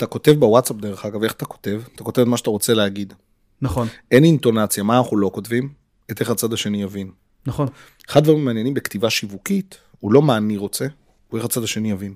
[0.00, 1.82] אתה כותב בוואטסאפ דרך אגב, איך אתה כותב?
[1.94, 3.14] אתה כותב את מה שאתה רוצה להגיד.
[3.62, 5.68] נכון, אין אינטונציה, מה אנחנו לא כותבים?
[6.10, 7.10] את איך הצד השני יבין.
[7.46, 7.68] נכון.
[8.08, 10.86] אחד הדברים המעניינים בכתיבה שיווקית, הוא לא מה אני רוצה,
[11.28, 12.14] הוא איך הצד השני יבין.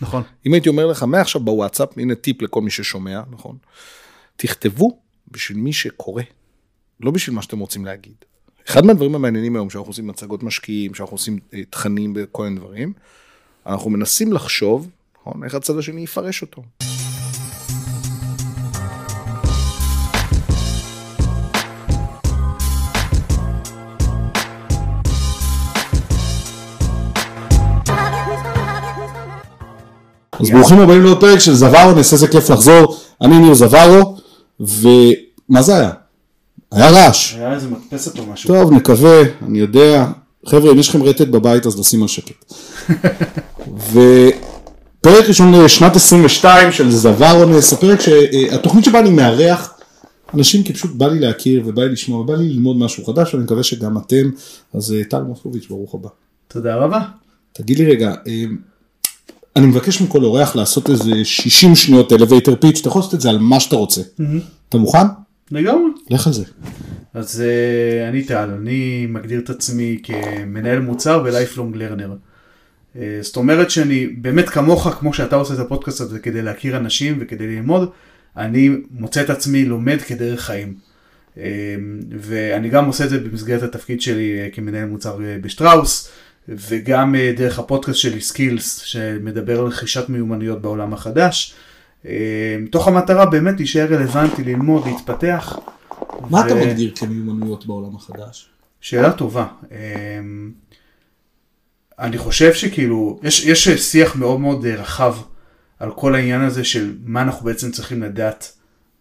[0.00, 0.22] נכון.
[0.46, 3.56] אם הייתי אומר לך מעכשיו בוואטסאפ, הנה טיפ לכל מי ששומע, נכון?
[4.36, 4.98] תכתבו
[5.30, 6.22] בשביל מי שקורא,
[7.00, 8.14] לא בשביל מה שאתם רוצים להגיד.
[8.68, 12.92] אחד מהדברים המעניינים היום, שאנחנו עושים מצגות משקיעים, שאנחנו עושים אה, תכנים וכל מיני דברים,
[13.66, 14.90] אנחנו מנסים לחשוב,
[15.20, 16.62] נכון, איך הצד השני יפרש אותו.
[30.40, 32.96] אז ברוכים הבאים לעוד פרק של זוורו, נעשה איזה כיף לחזור.
[33.22, 34.16] אני ניר זוורו,
[34.60, 35.90] ומה זה היה?
[36.72, 37.34] היה רעש.
[37.34, 38.48] היה איזה מדפסת או משהו.
[38.48, 40.06] טוב, נקווה, אני יודע.
[40.46, 42.54] חבר'ה, אם יש לכם רטט בבית, אז לשים על שקט.
[43.92, 49.74] ופרק ראשון לשנת 22 של זוורונס, הפרק שהתוכנית שבה אני מארח
[50.34, 53.44] אנשים כי פשוט בא לי להכיר ובא לי לשמוע ובא לי ללמוד משהו חדש, ואני
[53.44, 54.30] מקווה שגם אתם.
[54.74, 56.08] אז אה, טל מוסקוביץ', ברוך הבא.
[56.48, 57.00] תודה רבה.
[57.52, 58.44] תגיד לי רגע, אה,
[59.58, 63.30] אני מבקש מכל אורח לעשות איזה 60 שניות elevator pitch, אתה יכול לעשות את זה
[63.30, 64.00] על מה שאתה רוצה.
[64.68, 65.06] אתה מוכן?
[65.50, 65.90] לגמרי.
[66.10, 66.44] לך על זה.
[67.14, 72.10] אז uh, אני טל, אני מגדיר את עצמי כמנהל מוצר ו-lifelong learner.
[72.94, 77.18] Uh, זאת אומרת שאני באמת כמוך, כמו שאתה עושה את הפודקאסט הזה כדי להכיר אנשים
[77.20, 77.90] וכדי ללמוד,
[78.36, 80.74] אני מוצא את עצמי לומד כדרך חיים.
[81.34, 81.38] Uh,
[82.18, 86.10] ואני גם עושה את זה במסגרת התפקיד שלי uh, כמנהל מוצר בשטראוס,
[86.48, 91.54] וגם uh, דרך הפודקאסט שלי Skills, שמדבר על רכישת מיומנויות בעולם החדש.
[92.02, 92.08] Uh,
[92.60, 95.58] מתוך המטרה באמת להישאר רלוונטי, ללמוד, להתפתח.
[96.30, 98.48] מה אתה ו- מגדיר כמיומנויות בעולם החדש?
[98.80, 99.46] שאלה טובה.
[99.70, 100.50] אמ,
[101.98, 105.16] אני חושב שכאילו, יש, יש שיח מאוד מאוד אה, רחב
[105.78, 108.52] על כל העניין הזה של מה אנחנו בעצם צריכים לדעת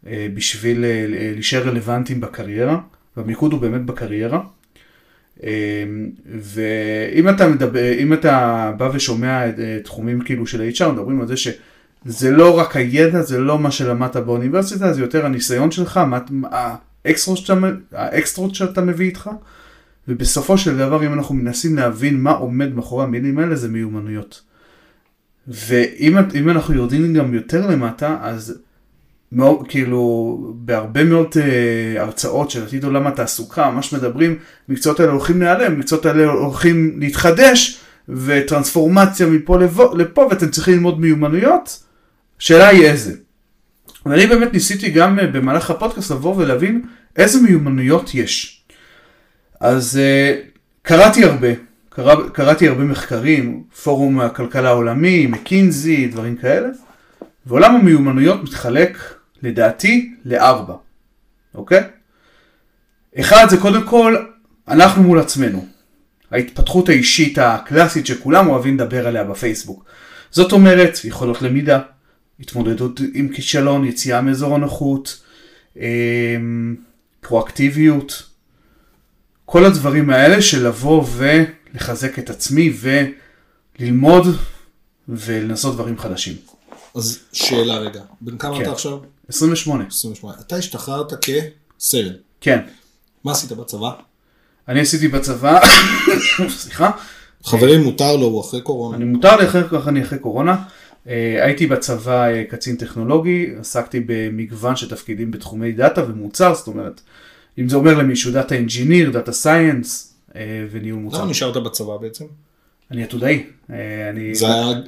[0.07, 2.79] אה, בשביל אה, להישאר רלוונטיים בקריירה,
[3.17, 4.41] והמיקוד הוא באמת בקריירה.
[5.43, 7.79] אמ, ואם אתה מדבר,
[8.13, 13.21] אתה בא ושומע אה, תחומים כאילו של ה-HR, מדברים על זה שזה לא רק הידע,
[13.21, 15.99] זה לא מה שלמדת באוניברסיטה, זה יותר הניסיון שלך,
[17.05, 17.53] האקסטרות שאתה,
[17.91, 19.29] האקסטרות שאתה מביא איתך.
[20.07, 24.41] ובסופו של דבר, אם אנחנו מנסים להבין מה עומד מאחורי המילים האלה, זה מיומנויות.
[25.47, 28.59] ואם אם אנחנו יורדים גם יותר למטה, אז
[29.31, 34.37] מאוד, כאילו, בהרבה מאוד uh, הרצאות של עתיד עולם התעסוקה, ממש מדברים,
[34.69, 37.79] מקצועות האלה הולכים להיעלם, מקצועות האלה הולכים להתחדש,
[38.09, 41.83] וטרנספורמציה מפה לבוא, לפה, ואתם צריכים ללמוד מיומנויות.
[42.39, 43.13] השאלה היא איזה.
[44.05, 46.81] ואני באמת ניסיתי גם אה, במהלך הפודקאסט לבוא ולהבין
[47.15, 48.63] איזה מיומנויות יש.
[49.59, 50.47] אז uh,
[50.81, 51.47] קראתי הרבה,
[51.89, 56.67] קרא, קראתי הרבה מחקרים, פורום הכלכלה העולמי, מקינזי, דברים כאלה,
[57.47, 58.97] ועולם המיומנויות מתחלק
[59.43, 60.73] לדעתי לארבע,
[61.55, 61.83] אוקיי?
[63.19, 64.25] אחד זה קודם כל,
[64.67, 65.67] אנחנו מול עצמנו.
[66.31, 69.85] ההתפתחות האישית הקלאסית שכולם אוהבים לדבר עליה בפייסבוק.
[70.31, 71.79] זאת אומרת, יכולות למידה,
[72.39, 75.23] התמודדות עם כישלון, יציאה מאזור הנוחות,
[75.77, 76.75] אמ,
[77.21, 78.23] פרואקטיביות,
[79.45, 82.73] כל הדברים האלה של לבוא ולחזק את עצמי
[83.79, 84.27] וללמוד
[85.09, 86.56] ולנסות דברים חדשים.
[86.97, 88.61] אז שאלה רגע, בן כמה כן.
[88.61, 88.97] אתה עכשיו?
[89.29, 90.37] 28, 28.
[90.39, 92.13] אתה השתחררת כסרן.
[92.41, 92.59] כן.
[93.23, 93.91] מה עשית בצבא?
[94.67, 95.59] אני עשיתי בצבא,
[96.49, 96.91] סליחה,
[97.43, 98.97] חברים, מותר לו, הוא אחרי קורונה.
[98.97, 100.63] אני מותר לי אחרי כך אני אחרי קורונה.
[101.07, 107.01] אה, הייתי בצבא אה, קצין טכנולוגי, עסקתי במגוון של תפקידים בתחומי דאטה ומוצר, זאת אומרת,
[107.59, 110.13] אם זה אומר למישהו data engineer, data science
[110.71, 111.17] וניהול מוצר.
[111.17, 112.25] למה נשארת בצבא בעצם?
[112.91, 113.45] אני עתודאי.
[113.69, 114.35] אה, אני,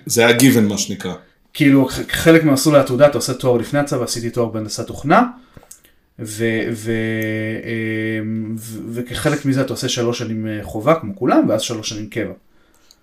[0.05, 1.13] זה היה גיוון מה שנקרא.
[1.53, 5.23] כאילו חלק ממסלול העתודה אתה עושה תואר לפני הצבא, עשיתי תואר בהנדסת תוכנה.
[6.19, 6.91] ו- ו-
[7.63, 8.21] אה,
[8.57, 12.33] ו- וכחלק מזה אתה עושה שלוש שנים אה, חובה כמו כולם ואז שלוש שנים קבע.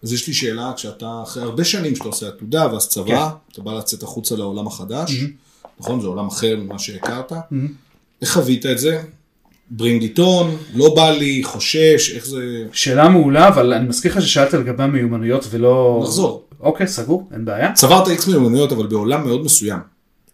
[0.03, 3.73] אז יש לי שאלה, כשאתה אחרי הרבה שנים שאתה עושה עתודה ואז צבא, אתה בא
[3.73, 5.13] לצאת החוצה לעולם החדש,
[5.81, 6.01] נכון?
[6.01, 7.33] זה עולם אחר ממה שהכרת.
[8.23, 9.03] איך חווית את זה?
[9.71, 12.65] ברינג איטון, לא בא לי, חושש, איך זה...
[12.73, 16.01] שאלה מעולה אבל אני מזכיר לך ששאלת לגבי המיומנויות ולא...
[16.03, 16.46] נחזור.
[16.61, 17.73] אוקיי סגור אין בעיה.
[17.73, 19.79] צברת איקס מיומנויות אבל בעולם מאוד מסוים,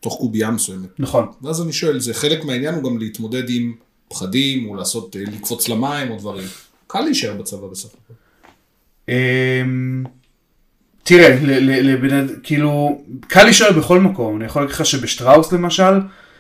[0.01, 0.89] תוך קובייה מסוימת.
[0.99, 1.27] נכון.
[1.43, 3.75] ואז אני שואל, זה חלק מהעניין הוא גם להתמודד עם
[4.09, 6.47] פחדים, או לעשות, אה, לקפוץ למים או דברים.
[6.87, 8.15] קל להישאר בצבא בסך הכל.
[9.09, 10.05] אמ,
[11.03, 15.93] תראה, ל- ל- לבן- כאילו, קל להישאר בכל מקום, אני יכול להגיד לך שבשטראוס למשל,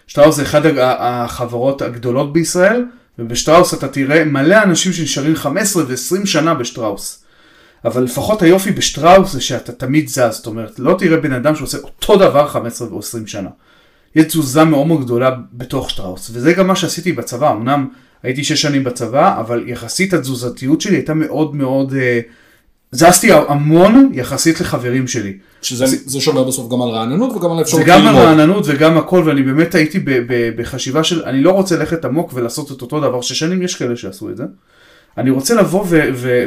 [0.06, 0.62] שטראוס זה אחת
[0.98, 2.84] החברות הגדולות בישראל,
[3.18, 7.21] ובשטראוס אתה תראה מלא אנשים שנשארים 15 ו-20 שנה בשטראוס.
[7.84, 11.78] אבל לפחות היופי בשטראוס זה שאתה תמיד זז, זאת אומרת, לא תראה בן אדם שעושה
[11.78, 13.48] אותו דבר 15 או 20 שנה.
[14.16, 17.88] יש תזוזה מאוד מאוד גדולה בתוך שטראוס, וזה גם מה שעשיתי בצבא, אמנם
[18.22, 22.20] הייתי 6 שנים בצבא, אבל יחסית התזוזתיות שלי הייתה מאוד מאוד, אה,
[22.92, 25.38] זזתי המון יחסית לחברים שלי.
[25.62, 28.98] שזה זה שומר בסוף גם על רעננות וגם על האפשרות זה גם על רעננות וגם
[28.98, 32.82] הכל, ואני באמת הייתי ב, ב, בחשיבה של, אני לא רוצה ללכת עמוק ולעשות את
[32.82, 34.44] אותו דבר, ששנים יש כאלה שעשו את זה.
[35.18, 35.86] אני רוצה לבוא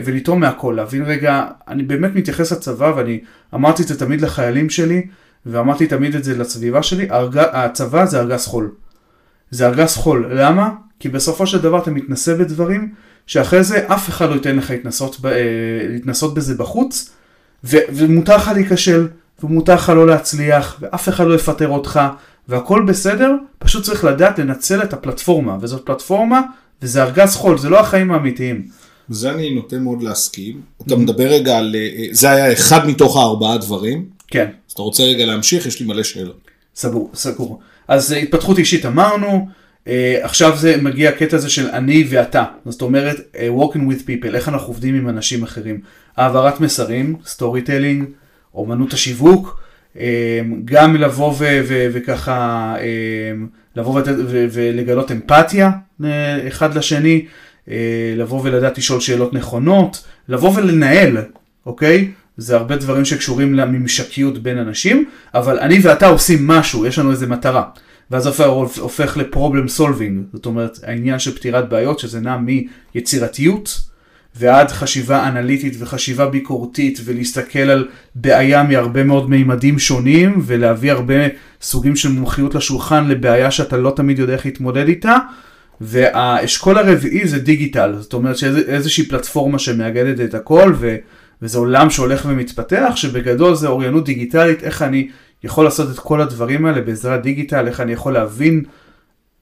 [0.06, 3.19] ולטעום מהכל, להבין רגע, אני באמת מתייחס לצבא ואני
[3.53, 5.07] אמרתי את זה תמיד לחיילים שלי,
[5.45, 7.38] ואמרתי תמיד את זה לסביבה שלי, הרג...
[7.38, 8.71] הצבא זה ארגז חול.
[9.51, 10.69] זה ארגז חול, למה?
[11.00, 12.94] כי בסופו של דבר אתה מתנסה בדברים
[13.27, 15.25] שאחרי זה אף אחד לא ייתן לך להתנסות, ב...
[15.25, 15.33] אה,
[15.89, 17.09] להתנסות בזה בחוץ,
[17.63, 17.77] ו...
[17.89, 19.07] ומותר לך להיכשל,
[19.44, 22.01] ומותר לך לא להצליח, ואף אחד לא יפטר אותך,
[22.47, 26.41] והכל בסדר, פשוט צריך לדעת לנצל את הפלטפורמה, וזאת פלטפורמה
[26.85, 28.67] וזה ארגז חול, זה לא החיים האמיתיים.
[29.09, 30.61] זה אני נוטה מאוד להסכים.
[30.87, 34.05] אתה מדבר רגע על, אה, זה היה אחד מתוך הארבעה דברים.
[34.27, 34.49] כן.
[34.67, 35.65] אז אתה רוצה רגע להמשיך?
[35.65, 36.39] יש לי מלא שאלות.
[36.75, 37.59] סגור, סגור.
[37.87, 39.47] אז אה, התפתחות אישית אמרנו,
[39.87, 42.43] אה, עכשיו זה מגיע הקטע הזה של אני ואתה.
[42.65, 45.79] זאת אומרת, walking with people, איך אנחנו עובדים עם אנשים אחרים.
[46.17, 48.06] העברת מסרים, storytelling,
[48.53, 49.61] אומנות השיווק,
[50.65, 51.33] גם לבוא
[51.69, 52.75] וככה,
[53.75, 54.01] לבוא
[54.51, 55.72] ולגלות אמפתיה
[56.04, 57.25] אה, אחד לשני,
[57.69, 61.18] אה, לבוא ולדעת לשאול שאלות נכונות, לבוא ולנהל,
[61.66, 62.12] אוקיי?
[62.38, 67.27] זה הרבה דברים שקשורים לממשקיות בין אנשים, אבל אני ואתה עושים משהו, יש לנו איזה
[67.27, 67.63] מטרה.
[68.12, 68.45] ואז הופך,
[68.80, 73.81] הופך לפרובלם סולבינג, זאת אומרת העניין של פתירת בעיות שזה נע מיצירתיות
[74.37, 81.13] ועד חשיבה אנליטית וחשיבה ביקורתית ולהסתכל על בעיה מהרבה מאוד מימדים שונים ולהביא הרבה
[81.61, 85.17] סוגים של מומחיות לשולחן לבעיה שאתה לא תמיד יודע איך להתמודד איתה.
[85.81, 90.95] והאשכול הרביעי זה דיגיטל, זאת אומרת שאיזושהי פלטפורמה שמאגדת את הכל ו,
[91.41, 95.07] וזה עולם שהולך ומתפתח, שבגדול זה אוריינות דיגיטלית, איך אני
[95.43, 98.63] יכול לעשות את כל הדברים האלה בעזרת דיגיטל, איך אני יכול להבין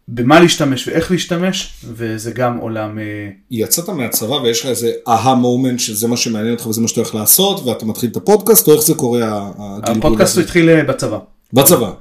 [0.08, 3.00] במה להשתמש ואיך להשתמש, וזה גם עולם...
[3.00, 7.02] אה, יצאת מהצבא ויש לך איזה אהה מומנט שזה מה שמעניין אותך וזה מה שאתה
[7.02, 9.50] הולך לעשות, ואתה מתחיל את הפודקאסט, או איך זה קורה
[9.84, 11.18] הפודקאסט הוא התחיל אה, בצבא.
[11.54, 11.92] בצבא.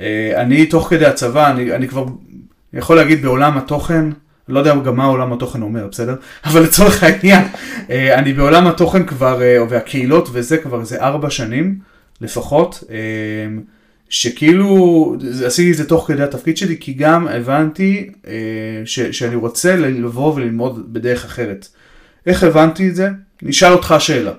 [0.00, 2.04] אה, אני תוך כדי הצבא, אני, אני כבר
[2.72, 4.04] יכול להגיד בעולם התוכן,
[4.48, 6.14] לא יודע גם מה עולם התוכן אומר, בסדר?
[6.44, 7.44] אבל לצורך העניין,
[7.90, 11.78] אני בעולם התוכן כבר, והקהילות וזה כבר איזה ארבע שנים
[12.20, 12.84] לפחות.
[14.10, 15.14] שכאילו
[15.46, 18.32] עשיתי את זה תוך כדי התפקיד שלי כי גם הבנתי אה,
[18.84, 21.68] ש, שאני רוצה לבוא וללמוד בדרך אחרת.
[22.26, 23.08] איך הבנתי את זה?
[23.42, 24.32] נשאל אותך שאלה.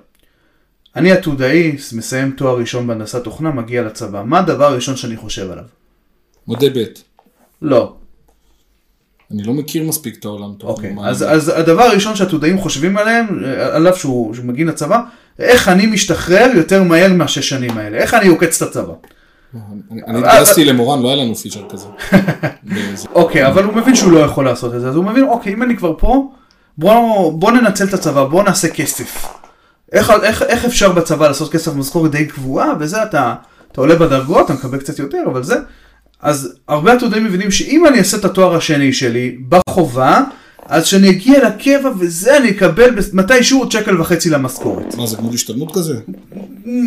[0.96, 4.24] אני עתודאי, מסיים תואר ראשון בהנדסת תוכנה, מגיע לצבא.
[4.26, 5.64] מה הדבר הראשון שאני חושב עליו?
[6.48, 6.84] מודה ב'.
[7.62, 7.96] לא.
[9.32, 10.52] אני לא מכיר מספיק את העולם.
[10.64, 15.02] אוקיי, אז, אז הדבר הראשון שעתודאים חושבים עליהם, אה, עליו שהוא, שהוא מגיע לצבא,
[15.40, 18.94] איך אני משתחרר יותר מהר מהשש שנים האלה, איך אני עוקץ את הצבא.
[20.08, 21.88] אני התגייסתי למורן, לא היה לנו פיצ'ר כזה.
[23.14, 25.64] אוקיי, אבל הוא מבין שהוא לא יכול לעשות את זה, אז הוא מבין, אוקיי, אם
[25.64, 26.32] אני כבר פה,
[26.78, 29.28] בוא ננצל את הצבא, בוא נעשה כסף.
[29.94, 33.36] איך אפשר בצבא לעשות כסף משכורת די קבועה, וזה אתה
[33.76, 35.56] עולה בדרגות, אתה מקבל קצת יותר, אבל זה.
[36.22, 40.22] אז הרבה עתודאים מבינים שאם אני אעשה את התואר השני שלי בחובה,
[40.72, 44.96] אז כשאני אגיע לקבע וזה אני אקבל מתישהו עוד שקל וחצי למשכורת.
[44.96, 45.96] מה זה גמול השתלמות כזה?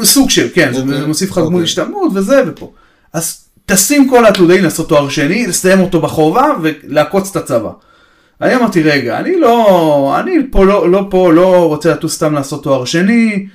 [0.03, 0.77] סוג של, כן, okay.
[0.77, 1.53] זה אוקיי, מוסיף לך גמול.
[1.53, 1.65] אוקיי.
[1.65, 2.73] השתלמות וזה ופה.
[3.13, 7.71] אז תשים כל התלודאים לעשות תואר שני, לסיים אותו בחובה ולעקוץ את הצבא.
[8.41, 12.62] אני אמרתי רגע, אני לא, אני פה לא, לא פה, לא רוצה לטוס סתם לעשות
[12.62, 13.47] תואר שני.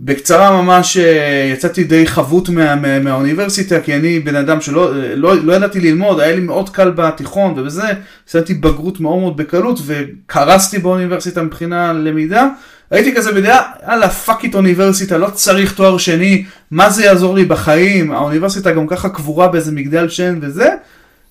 [0.00, 5.44] בקצרה ממש אה, יצאתי די חבוט מה, מה, מהאוניברסיטה כי אני בן אדם שלא לא,
[5.44, 7.88] לא ידעתי ללמוד, היה לי מאוד קל בתיכון ובזה,
[8.28, 12.48] עשיתי בגרות מאוד מאוד בקלות וקרסתי באוניברסיטה מבחינה למידה.
[12.90, 17.44] הייתי כזה בדעה, יאללה fuck it אוניברסיטה, לא צריך תואר שני, מה זה יעזור לי
[17.44, 20.68] בחיים, האוניברסיטה גם ככה קבורה באיזה מגדל שן וזה.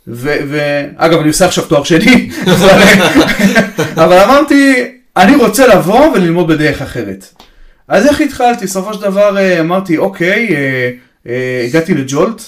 [0.07, 2.81] ואגב אני עושה עכשיו תואר שני, אבל,
[3.95, 4.85] אבל אמרתי,
[5.17, 7.36] אני רוצה לבוא וללמוד בדרך אחרת.
[7.87, 8.65] אז איך התחלתי?
[8.65, 10.91] בסופו של דבר אה, אמרתי, אוקיי, אה,
[11.27, 12.41] אה, הגעתי לג'ולט,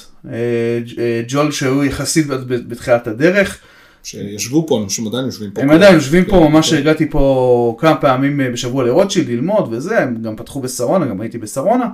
[1.27, 3.57] ג'ולט שהוא יחסית בתחילת הדרך.
[4.03, 5.61] שישבו פה, אנשים עדיין יושבים פה.
[5.61, 6.77] הם עדיין יושבים פה, כן, ממש כן.
[6.77, 11.85] הגעתי פה כמה פעמים בשבוע לרוטשילד ללמוד וזה, הם גם פתחו בשרונה, גם הייתי בשרונה.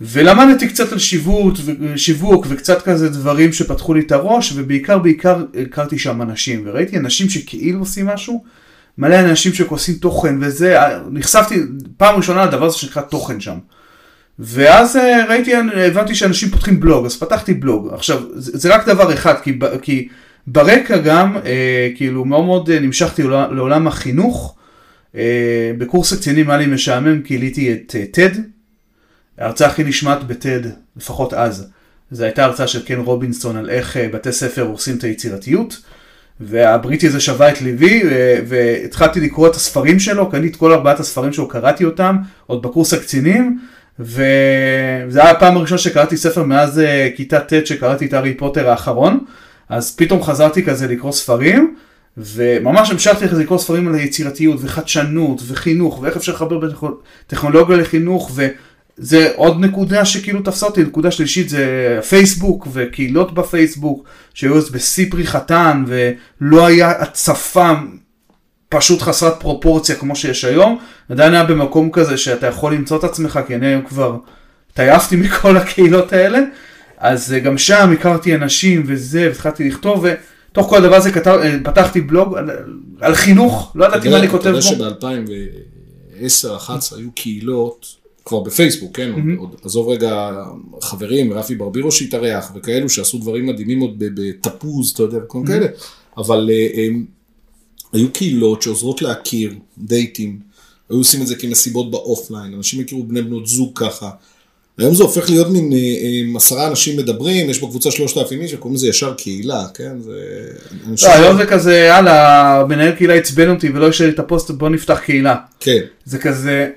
[0.00, 1.54] ולמדתי קצת על שיווק,
[1.96, 7.28] שיווק וקצת כזה דברים שפתחו לי את הראש, ובעיקר בעיקר הכרתי שם אנשים, וראיתי אנשים
[7.28, 8.44] שכאילו עושים משהו,
[8.98, 10.78] מלא אנשים שעושים תוכן וזה,
[11.10, 11.60] נחשפתי
[11.96, 13.58] פעם ראשונה לדבר הזה שנקרא תוכן שם.
[14.38, 17.94] ואז אה, ראיתי, הבנתי שאנשים פותחים בלוג, אז פתחתי בלוג.
[17.94, 20.08] עכשיו, זה, רק דבר אחד, כי, כי
[20.46, 24.56] ברקע גם, אה, כאילו, מאוד מאוד אה, נמשכתי לעולם החינוך,
[25.14, 28.38] אה, בקורס הקצינים היה לי משעמם גיליתי את אה, TED,
[29.38, 31.70] ההרצאה הכי נשמעת ב-TED, לפחות אז.
[32.10, 35.80] זו הייתה הרצאה של קן רובינסון על איך אה, בתי ספר הורסים את היצירתיות.
[36.40, 38.02] והבריטי הזה שווה את ליבי,
[38.46, 42.16] והתחלתי לקרוא את הספרים שלו, קניתי את כל ארבעת הספרים שלו, קראתי אותם,
[42.46, 43.58] עוד בקורס הקצינים,
[43.98, 49.20] וזה היה הפעם הראשונה שקראתי ספר מאז uh, כיתה ט' שקראתי את הארי פוטר האחרון,
[49.68, 51.74] אז פתאום חזרתי כזה לקרוא ספרים,
[52.16, 56.70] וממש המשכתי כזה לקרוא ספרים על יצירתיות וחדשנות וחינוך, ואיך אפשר לחבר בין
[57.26, 58.46] טכנולוגיה לחינוך, ו...
[58.98, 65.10] זה עוד נקודה שכאילו תפסה אותי, נקודה שלישית זה פייסבוק וקהילות בפייסבוק שהיו אז בשיא
[65.10, 67.72] פריחתן ולא היה הצפה
[68.68, 70.78] פשוט חסרת פרופורציה כמו שיש היום,
[71.08, 74.16] עדיין היה במקום כזה שאתה יכול למצוא את עצמך כי אני היום כבר
[74.72, 76.40] התעייפתי מכל הקהילות האלה,
[76.98, 80.04] אז גם שם הכרתי אנשים וזה והתחלתי לכתוב
[80.52, 82.50] ותוך כל הדבר הזה כתב, פתחתי בלוג על,
[83.00, 84.58] על חינוך, לא ידעתי מה אני כותב בו.
[84.58, 87.97] אתה יודע שב-2010-2011 היו קהילות
[88.28, 89.10] כבר בפייסבוק, כן?
[89.14, 89.38] Mm-hmm.
[89.40, 90.30] עוד, עזוב רגע
[90.80, 95.46] חברים, רפי ברבירו שהתארח וכאלו שעשו דברים מדהימים עוד בתפוז, אתה יודע, כל mm-hmm.
[95.46, 95.66] כאלה,
[96.16, 97.04] אבל אה, הם,
[97.92, 100.38] היו קהילות שעוזרות להכיר, דייטים,
[100.90, 104.10] היו עושים את זה כמסיבות באופליין, אנשים הכירו בני בנות זוג ככה.
[104.78, 108.54] היום זה הופך להיות מין אה, אה, עשרה אנשים מדברים, יש בקבוצה שלושת אלפים איש,
[108.54, 110.00] וקוראים לזה ישר קהילה, כן?
[110.00, 110.20] זה...
[111.02, 114.68] לא, היום זה כזה, יאללה, מנהל קהילה עצבן אותי ולא השאיר לי את הפוסט, בוא
[114.68, 115.36] נפתח קהילה.
[115.60, 115.80] כן.
[116.04, 116.70] זה כזה,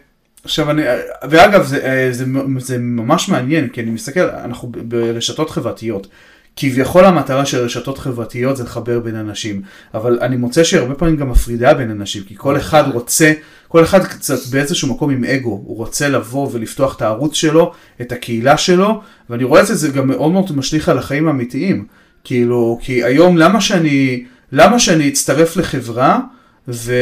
[0.43, 0.81] עכשיו אני,
[1.29, 2.25] ואגב זה, אה, זה,
[2.57, 6.07] זה ממש מעניין כי אני מסתכל, אנחנו ברשתות חברתיות.
[6.55, 9.61] כביכול המטרה של רשתות חברתיות זה לחבר בין אנשים,
[9.93, 13.33] אבל אני מוצא שהרבה פעמים גם מפרידה בין אנשים, כי כל אחד רוצה,
[13.67, 17.71] כל אחד קצת באיזשהו מקום עם אגו, הוא רוצה לבוא ולפתוח את הערוץ שלו,
[18.01, 21.85] את הקהילה שלו, ואני רואה את זה, זה גם מאוד מאוד משליך על החיים האמיתיים,
[22.23, 26.19] כאילו, כי היום למה שאני, למה שאני אצטרף לחברה,
[26.67, 26.93] ו...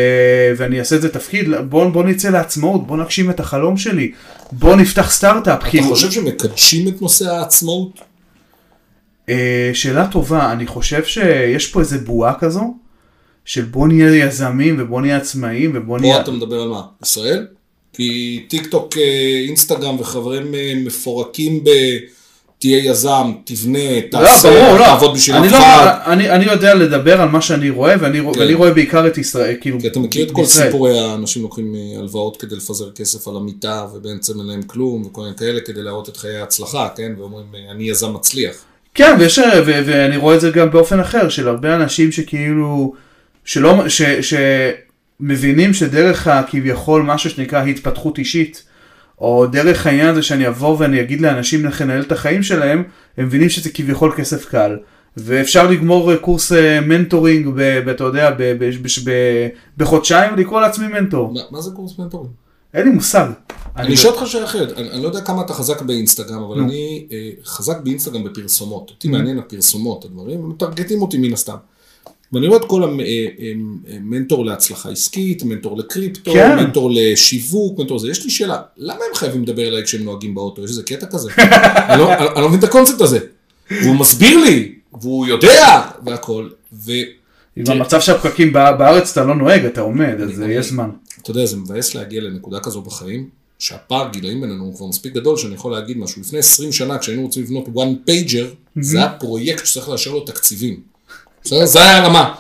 [0.58, 4.12] ואני אעשה את זה תפקיד, בוא, בוא נצא לעצמאות, בוא נגשים את החלום שלי,
[4.52, 5.62] בוא נפתח סטארט-אפ.
[5.62, 5.88] אתה כאילו...
[5.88, 8.00] חושב שמקדשים את נושא העצמאות?
[9.30, 12.74] אה, שאלה טובה, אני חושב שיש פה איזה בועה כזו,
[13.46, 16.16] של בוא נהיה יזמים ובוא נהיה עצמאים ובוא נהיה...
[16.16, 16.82] פה אתה מדבר על מה?
[17.04, 17.48] ישראל?
[17.94, 21.70] כי טיק טוק, אה, אינסטגרם וחברים אה, מפורקים ב...
[22.60, 26.00] תהיה יזם, תבנה, לא, תעשה, לא, ברור, תעבוד בשביל אף לא, אחד.
[26.06, 28.40] אני, אני יודע לדבר על מה שאני רואה, ואני, כן.
[28.40, 32.00] ואני רואה בעיקר את ישראל, כאילו, כי אתה מכיר את כל סיפורי האנשים לוקחים אה,
[32.00, 36.10] הלוואות כדי לפזר כסף על המיטה, ובעצם אין להם כלום, וכל מיני כאלה, כדי להראות
[36.10, 37.12] את חיי ההצלחה, כן?
[37.18, 38.56] ואומרים, אה, אני יזם מצליח.
[38.94, 42.94] כן, ויש, ו, ואני רואה את זה גם באופן אחר, של הרבה אנשים שכאילו,
[43.46, 44.02] שלא, ש,
[45.22, 48.64] שמבינים שדרך הכביכול משהו שנקרא התפתחות אישית,
[49.22, 52.84] או דרך העניין הזה שאני אבוא ואני אגיד לאנשים איך לנהל את החיים שלהם,
[53.18, 54.78] הם מבינים שזה כביכול כסף קל.
[55.18, 57.60] ואפשר לגמור קורס אה, mentoring,
[57.92, 58.36] אתה יודע,
[59.78, 61.34] בחודשיים ולקרוא לעצמי מנטור.
[61.52, 62.32] מה זה קורס מנטורינג?
[62.74, 63.28] אין לי מושג.
[63.76, 67.30] אני אשאל אותך שאלה אחרת, אני לא יודע כמה אתה חזק באינסטגרם, אבל אני אה,
[67.46, 68.90] חזק באינסטגרם בפרסומות.
[68.90, 71.56] אותי מעניין הפרסומות, הדברים, הם מטרגטים אותי מן הסתם.
[72.34, 76.56] ואני רואה את כל המנטור אה, להצלחה עסקית, מנטור לקריפטו, כן.
[76.56, 78.10] מנטור לשיווק, מנטור לזה.
[78.10, 80.64] יש לי שאלה, למה הם חייבים לדבר אליי כשהם נוהגים באוטו?
[80.64, 81.30] יש איזה קטע כזה?
[81.38, 83.20] אני, לא, אני לא מבין את הקונספט הזה.
[83.72, 86.50] והוא מסביר לי, והוא יודע, והכל.
[86.74, 86.92] ו...
[87.58, 90.90] במצב שהפקקים בארץ אתה לא נוהג, אתה עומד, אז יש זמן.
[91.22, 95.38] אתה יודע, זה מבאס להגיע לנקודה כזו בחיים, שהפער גילאים בינינו הוא כבר מספיק גדול,
[95.38, 96.22] שאני יכול להגיד משהו.
[96.22, 98.46] לפני 20 שנה, כשהיינו רוצים לבנות one pager,
[98.82, 100.89] זה היה פרויקט שצריך לאשר לו תקציבים.
[101.44, 101.66] בסדר?
[101.66, 102.36] זה היה הרמה.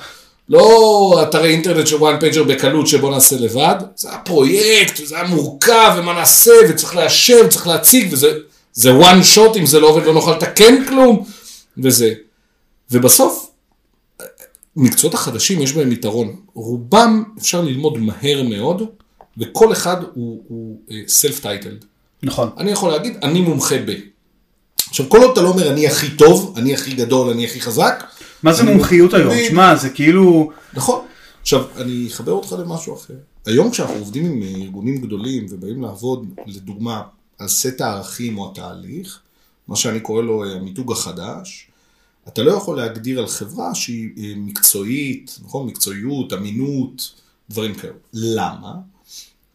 [0.49, 5.27] לא אתרי אינטרנט של one pager בקלות שבוא נעשה לבד, זה היה פרויקט, זה היה
[5.27, 8.31] מורכב, ומה נעשה, וצריך לאשר, וצריך להציג, וזה
[8.73, 11.25] זה one shot, אם זה לא עובד לא נוכל לתקן כלום,
[11.77, 12.13] וזה.
[12.91, 13.51] ובסוף,
[14.75, 16.35] מקצועות החדשים יש בהם יתרון.
[16.53, 18.81] רובם אפשר ללמוד מהר מאוד,
[19.37, 21.85] וכל אחד הוא, self אה, titled.
[22.23, 22.49] נכון.
[22.57, 23.93] אני יכול להגיד, אני מומחה ב.
[24.89, 28.03] עכשיו, כל עוד אתה לא אומר, אני הכי טוב, אני הכי גדול, אני הכי חזק,
[28.43, 29.33] מה זה מומחיות היום?
[29.49, 30.51] שמע, זה כאילו...
[30.73, 31.05] נכון.
[31.41, 33.13] עכשיו, אני אחבר אותך למשהו אחר.
[33.45, 37.01] היום כשאנחנו עובדים עם ארגונים גדולים ובאים לעבוד, לדוגמה,
[37.39, 39.19] על סט הערכים או התהליך,
[39.67, 41.67] מה שאני קורא לו אה, המיתוג החדש,
[42.27, 45.67] אתה לא יכול להגדיר על חברה שהיא אה, מקצועית, נכון?
[45.67, 47.11] מקצועיות, אמינות,
[47.49, 47.93] דברים כאלה.
[48.13, 48.73] למה?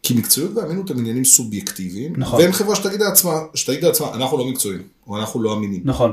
[0.04, 2.40] כי מקצועיות ואמינות הם עניינים סובייקטיביים, נכון.
[2.40, 5.80] ואין חברה שתגיד לעצמה, שתגיד לעצמה, אנחנו לא מקצועיים, או אנחנו לא אמינים.
[5.84, 6.12] נכון.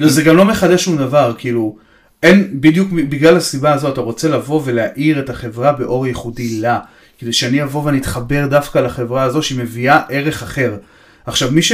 [0.00, 1.76] זה גם לא מחדש שום דבר, כאילו,
[2.22, 6.78] אין, בדיוק בגלל הסיבה הזו אתה רוצה לבוא ולהאיר את החברה באור ייחודי לה,
[7.18, 10.76] כדי שאני אבוא ואני אתחבר דווקא לחברה הזו שהיא מביאה ערך אחר.
[11.26, 11.72] עכשיו מי, ש,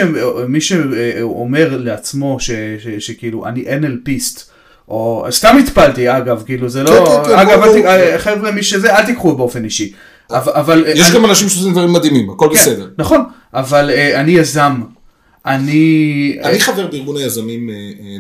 [0.49, 4.51] מי שאומר לעצמו ש, ש, שכאילו אני NLPיסט,
[4.89, 9.07] או סתם התפלתי אגב, כאילו זה לא, כן, כן, כן, אגב, חבר'ה מי שזה, אל
[9.07, 9.93] תיקחו באופן אישי.
[10.31, 12.89] אבל, אבל יש אני, גם אנשים שעושים דברים מדהימים, הכל כן, בסדר.
[12.99, 13.21] נכון,
[13.55, 14.81] אבל אה, אני יזם,
[15.47, 17.75] אני, אני חבר בארגון היזמים, אה,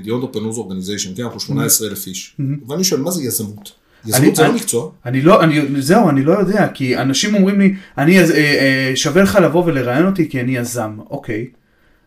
[0.04, 2.36] The Entrepreneurs Organization, כן, אנחנו 18 אלף איש.
[2.68, 3.72] ואני שואל, מה זה יזמות?
[4.06, 4.90] יזמות זה אני- לא מקצוע.
[5.06, 9.22] אני לא, אני, זהו, אני לא יודע, כי אנשים אומרים לי, אני, אה, אה, שווה
[9.22, 11.46] לך לבוא ולראיין אותי כי אני יזם, אוקיי,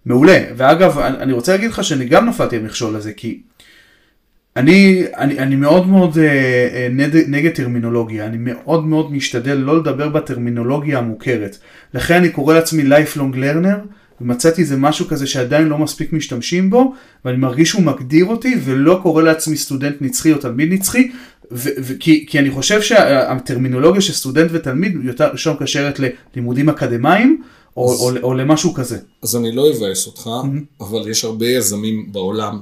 [0.05, 3.39] מעולה, ואגב, אני רוצה להגיד לך שאני גם נפלתי במכשול הזה, כי
[4.57, 9.79] אני, אני, אני מאוד מאוד אה, אה, נד, נגד טרמינולוגיה, אני מאוד מאוד משתדל לא
[9.79, 11.57] לדבר בטרמינולוגיה המוכרת,
[11.93, 13.87] לכן אני קורא לעצמי lifelong learner,
[14.21, 16.93] ומצאתי איזה משהו כזה שעדיין לא מספיק משתמשים בו,
[17.25, 21.09] ואני מרגיש שהוא מגדיר אותי, ולא קורא לעצמי סטודנט נצחי או תלמיד נצחי,
[21.51, 27.41] ו- ו- כי, כי אני חושב שהטרמינולוגיה של סטודנט ותלמיד יותר יותר מקשרת ללימודים אקדמיים,
[27.77, 28.97] או, או, או למשהו כזה.
[29.23, 30.29] אז אני לא אבאס אותך,
[30.79, 32.59] אבל יש הרבה יזמים בעולם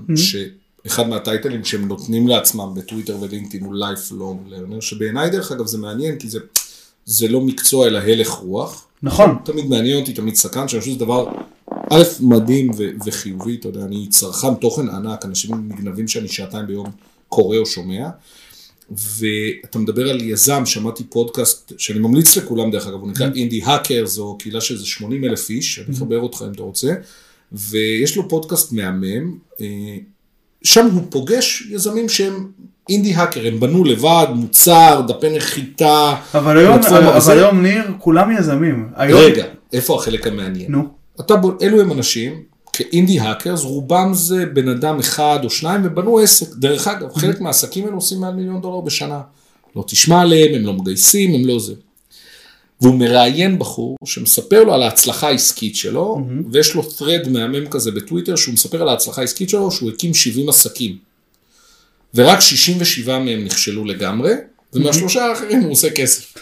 [0.84, 6.20] שאחד מהטייטלים שהם נותנים לעצמם בטוויטר ולינקדאין הוא lifelong learner, שבעיניי דרך אגב זה מעניין
[6.20, 6.40] כי זה,
[7.06, 8.88] זה לא מקצוע אלא הלך רוח.
[9.04, 11.28] נכון, תמיד מעניין אותי, תמיד סקרן, שאני חושב שזה דבר,
[11.90, 16.92] א', מדהים ו- וחיובי, אתה יודע, אני צרכן תוכן ענק, אנשים נגנבים שאני שעתיים ביום
[17.30, 18.10] קורא או שומע,
[18.92, 24.06] ואתה מדבר על יזם, שמעתי פודקאסט, שאני ממליץ לכולם דרך אגב, הוא נקרא אינדי האקר,
[24.06, 26.94] זו קהילה של איזה 80 אלף איש, אני אחבר אותך אם אתה רוצה,
[27.52, 29.98] ויש לו פודקאסט מהמם, אה,
[30.64, 32.48] שם הוא פוגש יזמים שהם
[32.90, 37.34] אינדי האקר, הם בנו לבד, מוצר, דפי נחיתה, אבל היום, אבל וזה.
[37.34, 38.90] היום ניר, כולם יזמים.
[38.96, 40.72] היום, רגע, איפה החלק המעניין?
[40.72, 40.88] נו,
[41.20, 46.56] אתה, אלו הם אנשים, כאינדי האקרס, רובם זה בן אדם אחד או שניים ובנו עסק.
[46.56, 49.22] דרך אגב, חלק מהעסקים האלה עושים מעל מיליון דולר בשנה.
[49.76, 51.74] לא תשמע עליהם, הם לא מגייסים, הם לא זה.
[52.82, 56.22] והוא מראיין בחור שמספר לו על ההצלחה העסקית שלו,
[56.52, 60.50] ויש לו thread מהמם כזה בטוויטר שהוא מספר על ההצלחה העסקית שלו, שהוא הקים 70
[60.50, 60.98] עסקים.
[62.16, 64.34] ורק 67 מהם נכשלו לגמרי,
[64.74, 66.34] ומהשלושה האחרים הוא עושה כסף.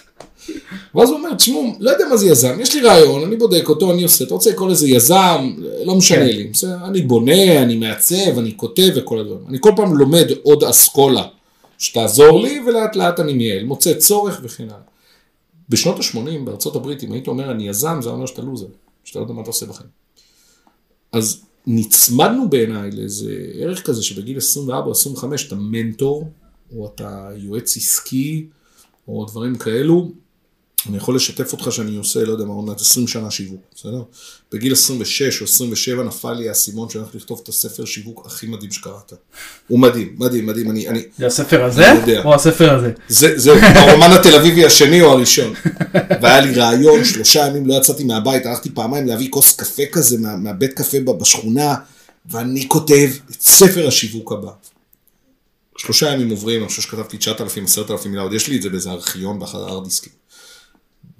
[0.96, 3.92] ואז הוא אומר, תשמעו, לא יודע מה זה יזם, יש לי רעיון, אני בודק אותו,
[3.92, 5.52] אני עושה, אתה רוצה לקרוא לזה יזם,
[5.86, 6.26] לא משנה כן.
[6.26, 6.78] לי, בסדר?
[6.86, 9.46] אני בונה, אני מעצב, אני כותב וכל הדברים.
[9.50, 11.24] אני כל פעם לומד עוד אסכולה
[11.78, 14.90] שתעזור לי, ולאט לאט אני מייעל, מוצא צורך וכן הלאה.
[15.70, 18.68] בשנות ה-80 בארצות הברית, אם היית אומר אני יזם, זה אומר שאתה לוזר,
[19.04, 19.90] שאתה לא יודע מה אתה עושה בחיים.
[21.12, 26.30] אז נצמדנו בעיניי לאיזה ערך כזה שבגיל 24 או 25 אתה מנטור,
[26.76, 28.48] או אתה יועץ עסקי,
[29.08, 30.12] או דברים כאלו.
[30.88, 34.04] אני יכול לשתף אותך שאני עושה, לא יודע מה, עוד מעט 20 שנה שיווק, בסדר?
[34.52, 38.72] בגיל 26 או 27 נפל לי האסימון שאני הולך לכתוב את הספר שיווק הכי מדהים
[38.72, 39.14] שקראת.
[39.68, 42.24] הוא מדהים, מדהים, מדהים, אני, אני, זה הספר הזה, אני יודע.
[42.24, 42.92] או הספר הזה?
[43.08, 45.54] זה, זהו, הרומן התל אביבי השני או הראשון.
[46.22, 50.36] והיה לי רעיון, שלושה ימים לא יצאתי מהבית, הלכתי פעמיים להביא כוס קפה כזה מה,
[50.36, 51.76] מהבית קפה בשכונה,
[52.26, 54.52] ואני כותב את ספר השיווק הבא.
[55.78, 58.92] שלושה ימים עוברים, אני חושב שכתבתי 9,000, 10,000 מילה, עוד יש לי את זה באיזה
[58.92, 60.19] ארכיון באחד הארדיסקים.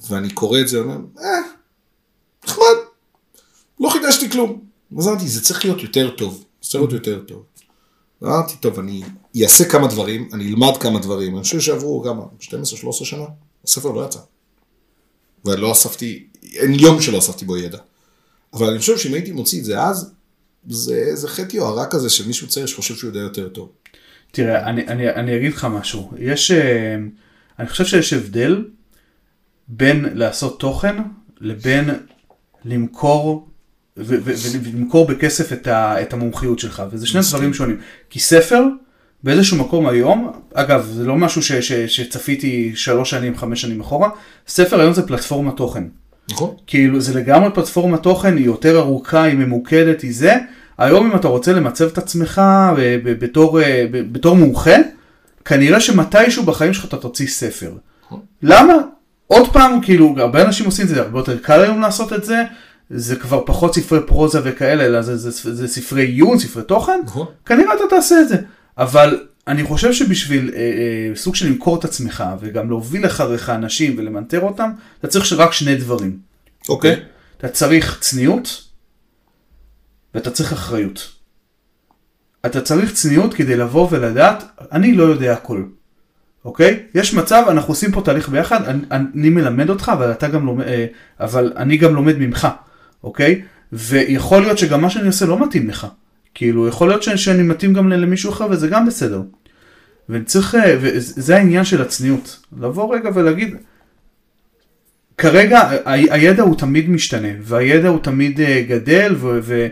[0.08, 1.40] ואני קורא את זה, ואומר, אה,
[2.46, 2.76] נחמד,
[3.80, 4.62] לא חידשתי כלום.
[4.98, 7.44] אז אמרתי, זה צריך להיות יותר טוב, זה צריך להיות יותר טוב.
[8.24, 9.04] אמרתי, טוב, אני
[9.44, 12.52] אעשה כמה דברים, אני אלמד כמה דברים, אני חושב שעברו כמה, 12-13
[12.92, 13.26] שנה,
[13.64, 14.20] הספר לא יצא.
[15.46, 17.78] ולא אספתי, אין יום שלא אספתי בו ידע.
[18.54, 20.12] אבל אני חושב שאם הייתי מוציא את זה אז,
[20.70, 23.72] זה, זה חטא יוהרה כזה של מישהו צעיר שחושב שהוא יודע יותר טוב.
[24.32, 26.12] תראה, אני, אני, אני אגיד לך משהו.
[26.20, 26.96] יש, אה,
[27.60, 28.64] אני חושב שיש הבדל
[29.70, 30.96] בין לעשות תוכן
[31.42, 31.90] לבין
[32.66, 33.48] למכור
[33.98, 37.22] ו- ו- ו- ולמכור בכסף את, ה, את המומחיות שלך, וזה שני.
[37.30, 37.78] דברים שונים.
[38.10, 38.64] כי ספר,
[39.24, 44.10] באיזשהו מקום היום, אגב, זה לא משהו ש, ש, שצפיתי שלוש שנים, חמש שנים אחורה,
[44.48, 45.84] ספר היום זה פלטפורמת תוכן.
[46.32, 46.56] נכון?
[46.68, 50.34] כאילו זה לגמרי פלטפורמת תוכן, היא יותר ארוכה, היא ממוקדת, היא זה.
[50.78, 52.42] היום אם אתה רוצה למצב את עצמך
[52.78, 54.76] ב- ב- בתור, אה, ב- בתור מומחה,
[55.46, 57.72] כנראה שמתישהו בחיים שלך אתה תוציא ספר.
[58.44, 58.74] למה?
[59.32, 62.44] עוד פעם, כאילו, הרבה אנשים עושים את זה, הרבה יותר קל היום לעשות את זה,
[62.90, 67.00] זה כבר פחות ספרי פרוזה וכאלה, אלא זה, זה, זה, זה ספרי עיון, ספרי תוכן,
[67.06, 67.28] נכון.
[67.46, 68.38] כנראה אתה תעשה את זה.
[68.78, 73.96] אבל אני חושב שבשביל אה, אה, סוג של למכור את עצמך וגם להוביל אחריך אנשים
[73.98, 76.20] ולמנטר אותם, אתה צריך רק שני דברים.
[76.70, 77.00] אוקיי.
[77.38, 78.64] אתה צריך צניעות
[80.14, 81.12] ואתה צריך אחריות.
[82.46, 85.64] אתה צריך צניעות כדי לבוא ולדעת, אני לא יודע הכל.
[86.46, 86.80] אוקיי?
[86.96, 90.68] יש מצב, אנחנו עושים פה תהליך ביחד, אני, אני מלמד אותך, אבל אתה גם לומד,
[90.68, 90.86] אה,
[91.20, 92.48] אבל אני גם לומד ממך,
[93.04, 93.42] אוקיי?
[93.74, 95.88] ויכול להיות שגם מה שאני עושה לא מתאים לך.
[96.34, 99.22] כאילו, יכול להיות ש- שאני מתאים גם למישהו אחר וזה גם בסדר.
[100.10, 102.40] וצריך, אה, וזה העניין של הצניעות.
[102.62, 103.56] לבוא רגע ולהגיד,
[105.18, 105.80] כרגע ה-
[106.14, 109.68] הידע הוא תמיד משתנה, והידע הוא תמיד אה, גדל, ו- ו-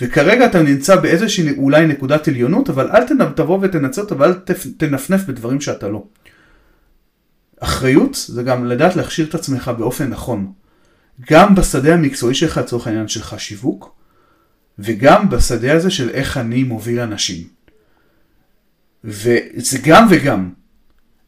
[0.00, 4.34] וכרגע אתה נמצא באיזושהי אולי נקודת עליונות, אבל אל תבוא ותנצל אותה ואל
[4.76, 6.04] תנפנף בדברים שאתה לא.
[7.60, 10.52] אחריות זה גם לדעת להכשיר את עצמך באופן נכון.
[11.30, 13.94] גם בשדה המקצועי שלך לצורך העניין שלך שיווק,
[14.78, 17.46] וגם בשדה הזה של איך אני מוביל אנשים.
[19.04, 20.50] וזה גם וגם.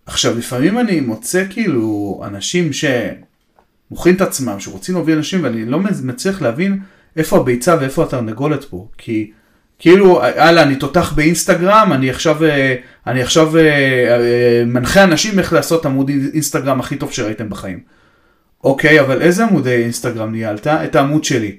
[0.07, 6.43] עכשיו לפעמים אני מוצא כאילו אנשים שמוכרים את עצמם, שרוצים להוביל אנשים ואני לא מצליח
[6.43, 6.81] להבין
[7.17, 8.89] איפה הביצה ואיפה התרנגולת פה.
[8.99, 9.31] כי
[9.79, 12.75] כאילו, הלאה, אני תותח באינסטגרם, אני עכשיו, אה,
[13.07, 17.81] אני עכשיו אה, אה, מנחה אנשים איך לעשות עמוד אינסטגרם הכי טוב שראיתם בחיים.
[18.65, 20.67] אוקיי, אבל איזה עמודי אינסטגרם ניהלת?
[20.67, 21.57] את העמוד שלי.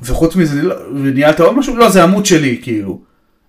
[0.00, 1.76] וחוץ מזה, לא, ניהלת עוד משהו?
[1.76, 3.00] לא, זה עמוד שלי, כאילו.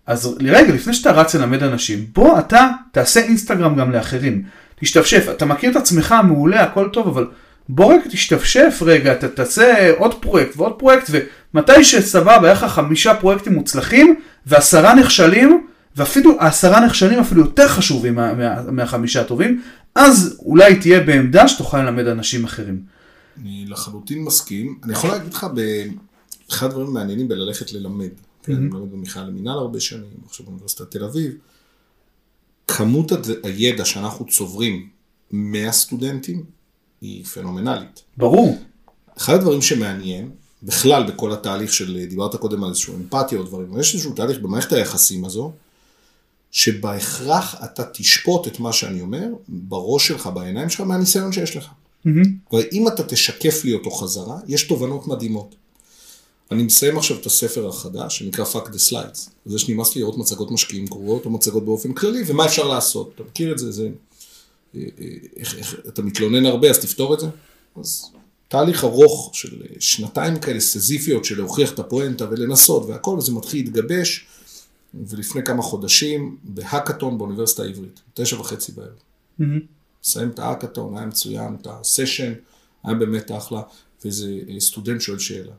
[0.07, 4.43] אז רגע, לפני שאתה רץ ללמד אנשים, בוא אתה תעשה אינסטגרם גם לאחרים.
[4.79, 7.27] תשתפשף, אתה מכיר את עצמך מעולה, הכל טוב, אבל
[7.69, 11.09] בוא רק תשתפשף רגע, ת, תעשה עוד פרויקט ועוד פרויקט,
[11.53, 18.15] ומתי שסבבה, היה לך חמישה פרויקטים מוצלחים, ועשרה נכשלים, ואפילו העשרה נכשלים אפילו יותר חשובים
[18.15, 19.61] מה, מה, מהחמישה הטובים,
[19.95, 22.81] אז אולי תהיה בעמדה שתוכל ללמד אנשים אחרים.
[23.41, 24.79] אני לחלוטין מסכים.
[24.83, 25.45] אני יכול להגיד לך,
[26.51, 28.09] אחד הדברים המעניינים בללכת ללמד.
[28.43, 31.31] כן, אני מלמד במכלל למינהל הרבה שנים, עכשיו באוניברסיטת תל אביב.
[32.67, 33.11] כמות
[33.43, 34.89] הידע שאנחנו צוברים
[35.31, 36.56] מהסטודנטים
[37.01, 38.03] היא פנומנלית.
[38.17, 38.57] ברור.
[39.17, 40.31] אחד הדברים שמעניין,
[40.63, 44.73] בכלל בכל התהליך של, דיברת קודם על איזשהו אמפתיה או דברים, יש איזשהו תהליך במערכת
[44.73, 45.51] היחסים הזו,
[46.51, 51.65] שבהכרח אתה תשפוט את מה שאני אומר, בראש שלך, בעיניים שלך, מהניסיון שיש לך.
[51.65, 52.09] Mm-hmm.
[52.55, 55.55] ואם אתה תשקף לי אותו חזרה, יש תובנות מדהימות.
[56.51, 59.29] אני מסיים עכשיו את הספר החדש, שנקרא Fuck the Slides.
[59.45, 63.11] זה שנמאס לי לראות מצגות משקיעים גרועות, או מצגות באופן כללי, ומה אפשר לעשות.
[63.15, 63.71] אתה מכיר את זה?
[63.71, 63.89] זה...
[64.75, 67.27] אה, אה, איך, איך, אתה מתלונן הרבה, אז תפתור את זה.
[67.75, 68.11] אז
[68.47, 74.27] תהליך ארוך של שנתיים כאלה סזיפיות של להוכיח את הפואנטה ולנסות והכל, וזה מתחיל להתגבש.
[74.93, 78.89] ולפני כמה חודשים בהאקתון באוניברסיטה העברית, תשע וחצי בערב.
[79.39, 79.43] Mm-hmm.
[80.03, 82.33] מסיים את ההאקתון, היה מצוין, את הסשן,
[82.83, 83.61] היה באמת אחלה,
[84.01, 85.53] ואיזה סטודנט שואל שאלה.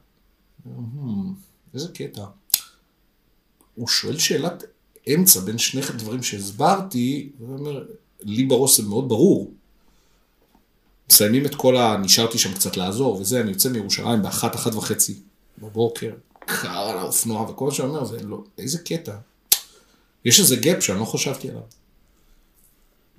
[1.75, 2.25] איזה קטע.
[3.75, 4.65] הוא שואל שאלת
[5.15, 7.85] אמצע בין שני דברים שהסברתי, והוא אומר,
[8.23, 9.53] לי בראש זה מאוד ברור.
[11.11, 11.97] מסיימים את כל ה...
[11.97, 15.15] נשארתי שם קצת לעזור וזה, אני יוצא מירושלים באחת, אחת וחצי
[15.59, 16.11] בבוקר,
[16.47, 19.17] קר על האופנוע, וכל מה שאני אומר זה לא, איזה קטע.
[20.25, 21.63] יש איזה גאפ שאני לא חשבתי עליו.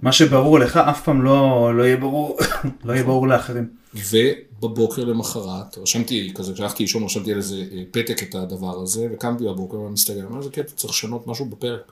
[0.02, 2.38] מה שברור לך אף פעם לא, לא יהיה ברור,
[2.86, 3.70] לא יהיה ברור לאחרים.
[3.94, 9.44] ובבוקר למחרת, רשמתי כזה, כשהלכתי לישון רשמתי על איזה אה, פתק את הדבר הזה, וקמתי
[9.44, 11.92] בבוקר ומסתכל, אמרתי, איזה קטע, צריך לשנות משהו בפרק.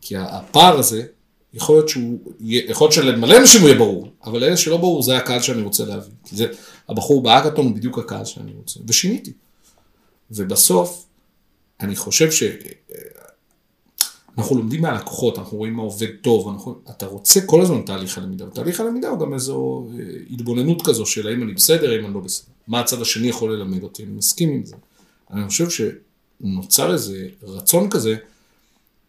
[0.00, 1.06] כי הפער הזה,
[1.54, 5.16] יכול להיות שהוא, יכול להיות שלמלא אנשים הוא יהיה ברור, אבל אלה שלא ברור זה
[5.16, 6.12] הקהל שאני רוצה להביא.
[6.24, 6.46] כי זה,
[6.88, 9.32] הבחור באקתון הוא בדיוק הקהל שאני רוצה, ושיניתי.
[10.30, 11.06] ובסוף,
[11.80, 12.42] אני חושב ש...
[14.38, 18.46] אנחנו לומדים מהלקוחות, אנחנו רואים מה עובד טוב, אנחנו, אתה רוצה כל הזמן תהליך הלמידה,
[18.46, 22.20] ותהליך הלמידה הוא גם איזו אה, התבוננות כזו של האם אני בסדר, האם אני לא
[22.20, 24.76] בסדר, מה הצד השני יכול ללמד אותי, אני מסכים עם זה.
[25.30, 28.16] אני חושב שנוצר איזה רצון כזה,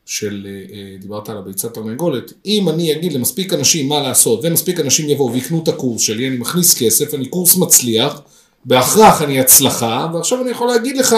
[0.06, 4.80] של, אה, אה, דיברת על הביצת תרנגולת, אם אני אגיד למספיק אנשים מה לעשות, ומספיק
[4.80, 8.22] אנשים יבואו ויקנו את הקורס שלי, אני מכניס כסף, אני קורס מצליח,
[8.66, 11.16] בהכרח אני הצלחה, ועכשיו אני יכול להגיד לך,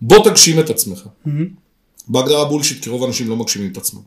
[0.00, 1.06] בוא תגשים את עצמך.
[1.26, 1.30] Mm-hmm.
[2.08, 4.00] בהגדרה בולשיט, כי רוב האנשים לא מגשימים את עצמם.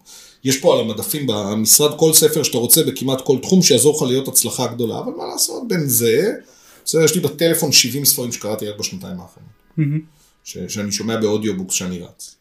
[0.43, 4.27] יש פה על המדפים במשרד כל ספר שאתה רוצה בכמעט כל תחום שיעזור לך להיות
[4.27, 6.31] הצלחה גדולה, אבל מה לעשות בין זה,
[6.85, 9.51] בסדר, יש לי בטלפון 70 ספרים שקראתי רק בשנתיים האחרונות.
[9.79, 10.67] Mm-hmm.
[10.67, 12.35] שאני שומע באודיובוקס שאני רץ.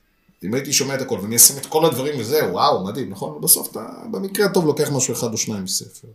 [0.45, 3.41] אם הייתי שומע את הכל ואני אשים את כל הדברים וזה, וואו, מדהים, נכון?
[3.41, 6.09] בסוף אתה במקרה הטוב לוקח משהו אחד או שניים מספר.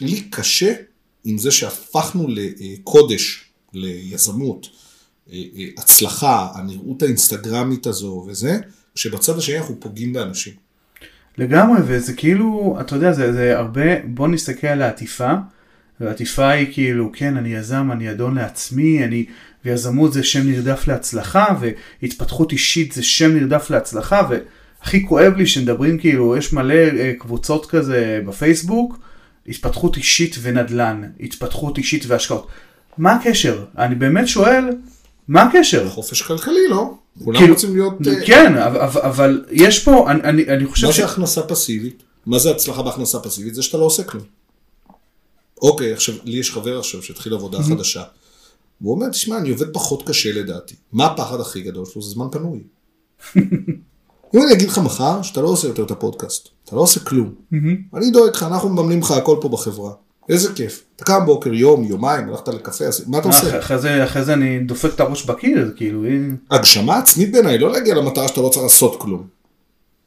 [0.00, 0.74] לי קשה
[1.24, 4.66] עם זה שהפכנו לקודש, ליזמות,
[5.32, 8.58] אה, אה, הצלחה, הנראות האינסטגרמית הזו וזה,
[8.94, 10.52] כשבצד השני אנחנו פוגעים באנשים.
[11.38, 15.32] לגמרי, וזה כאילו, אתה יודע, זה, זה הרבה, בוא נסתכל על העטיפה,
[16.00, 19.24] והעטיפה היא כאילו, כן, אני יזם, אני אדון לעצמי, אני,
[19.64, 21.46] ויזמות זה שם נרדף להצלחה,
[22.02, 27.66] והתפתחות אישית זה שם נרדף להצלחה, והכי כואב לי שמדברים כאילו, יש מלא אה, קבוצות
[27.66, 28.98] כזה בפייסבוק,
[29.48, 32.46] התפתחות אישית ונדל"ן, התפתחות אישית והשקעות.
[32.98, 33.64] מה הקשר?
[33.78, 34.64] אני באמת שואל,
[35.28, 35.88] מה הקשר?
[35.88, 36.94] חופש כלכלי, לא?
[37.24, 37.94] כולם כאילו, רוצים להיות...
[38.06, 41.00] אה, כן, אבל, אבל יש פה, אני, אני, אני חושב מה ש...
[41.00, 42.02] מה זה הכנסה פסיבית?
[42.26, 43.54] מה זה הצלחה בהכנסה פסיבית?
[43.54, 44.24] זה שאתה לא עושה כלום.
[45.62, 47.76] אוקיי, עכשיו, לי יש חבר עכשיו שהתחיל עבודה mm-hmm.
[47.76, 48.02] חדשה.
[48.80, 50.74] והוא אומר, תשמע, אני עובד פחות קשה לדעתי.
[50.92, 52.02] מה הפחד הכי גדול שלו?
[52.02, 52.62] זה זמן פנוי.
[54.34, 57.34] אם אני אגיד לך מחר שאתה לא עושה יותר את הפודקאסט, אתה לא עושה כלום.
[57.94, 59.92] אני דואג לך, אנחנו מממנים לך הכל פה בחברה.
[60.28, 60.84] איזה כיף.
[60.96, 63.58] אתה קם בוקר, יום, יומיים, הלכת לקפה, מה אתה עושה?
[63.58, 66.02] אחרי זה, אחרי זה אני דופק את הראש בקיר, כאילו...
[66.50, 69.26] הגשמה עצמית בעיניי, לא להגיע למטרה שאתה לא צריך לעשות כלום.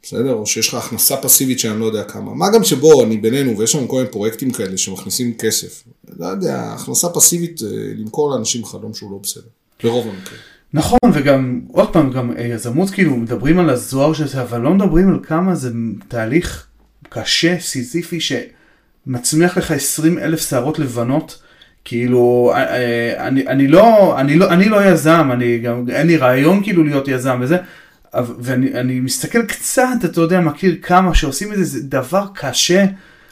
[0.02, 0.32] בסדר?
[0.32, 2.34] או שיש לך הכנסה פסיבית שאני לא יודע כמה.
[2.34, 5.84] מה גם שבו, אני בינינו, ויש לנו כל מיני פרויקטים כאלה שמכניסים כסף.
[6.18, 9.48] לא יודע, הכנסה פסיבית זה למכור לאנשים חלום שהוא לא בסדר.
[9.82, 10.40] ברוב המקרים.
[10.74, 14.74] נכון, וגם, עוד פעם, גם אה, יזמות, כאילו, מדברים על הזוהר של זה, אבל לא
[14.74, 15.70] מדברים על כמה זה
[16.08, 16.66] תהליך
[17.08, 21.38] קשה, סיזיפי, שמצמיח לך 20 אלף שערות לבנות.
[21.84, 26.16] כאילו, אה, אה, אני, אני, לא, אני, לא, אני לא יזם, אני גם, אין לי
[26.16, 27.56] רעיון כאילו להיות יזם וזה,
[28.14, 32.84] ואני מסתכל קצת, אתה יודע, מכיר כמה שעושים את זה, זה דבר קשה,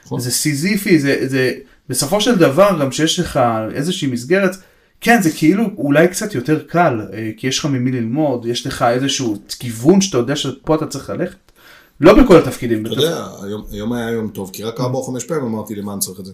[0.04, 0.20] נכון.
[0.20, 1.52] זה סיזיפי, זה, זה,
[1.88, 3.40] בסופו של דבר, גם שיש לך
[3.74, 4.56] איזושהי מסגרת,
[5.00, 8.82] כן, זה כאילו אולי קצת יותר קל, אה, כי יש לך ממי ללמוד, יש לך
[8.82, 11.36] איזשהו כיוון שאתה יודע שפה אתה צריך ללכת.
[12.00, 12.86] לא בכל התפקידים.
[12.86, 15.92] אתה יודע, היום, היום היה יום טוב, כי רק ארבע או חמש פעמים אמרתי למה
[15.92, 16.32] אני צריך את זה.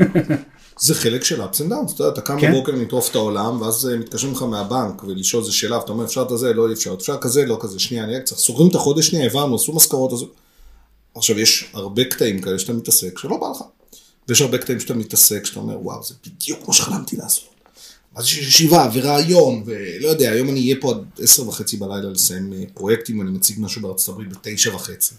[0.80, 2.52] זה חלק של ups and downs, אתה יודע, אתה קם כן.
[2.52, 6.22] בבוקר לטרוף את העולם, ואז אה, מתקשרים לך מהבנק ולשאול איזה שאלה, ואתה אומר אפשר
[6.22, 9.06] את הזה, לא אפשר, אפשר כזה, לא כזה, שנייה, אני רק צריך, סוגרים את החודש,
[9.06, 10.24] שנייה, העברנו, עשו משכורות, אז...
[11.14, 13.62] עכשיו, יש הרבה קטעים כאלה שאתה מתעסק, שלא בא לך.
[14.28, 17.54] ויש הרבה קטעים שאתה מתעסק, שאתה אומר, וואו, זה בדיוק מה שחלמתי לעשות.
[18.14, 22.52] אז יש ישיבה ורעיון, ולא יודע, היום אני אהיה פה עד עשר וחצי בלילה לסיים
[22.52, 25.14] אה, פרויקטים, ואני מציג משהו בארצות הברית בתשע וחצי.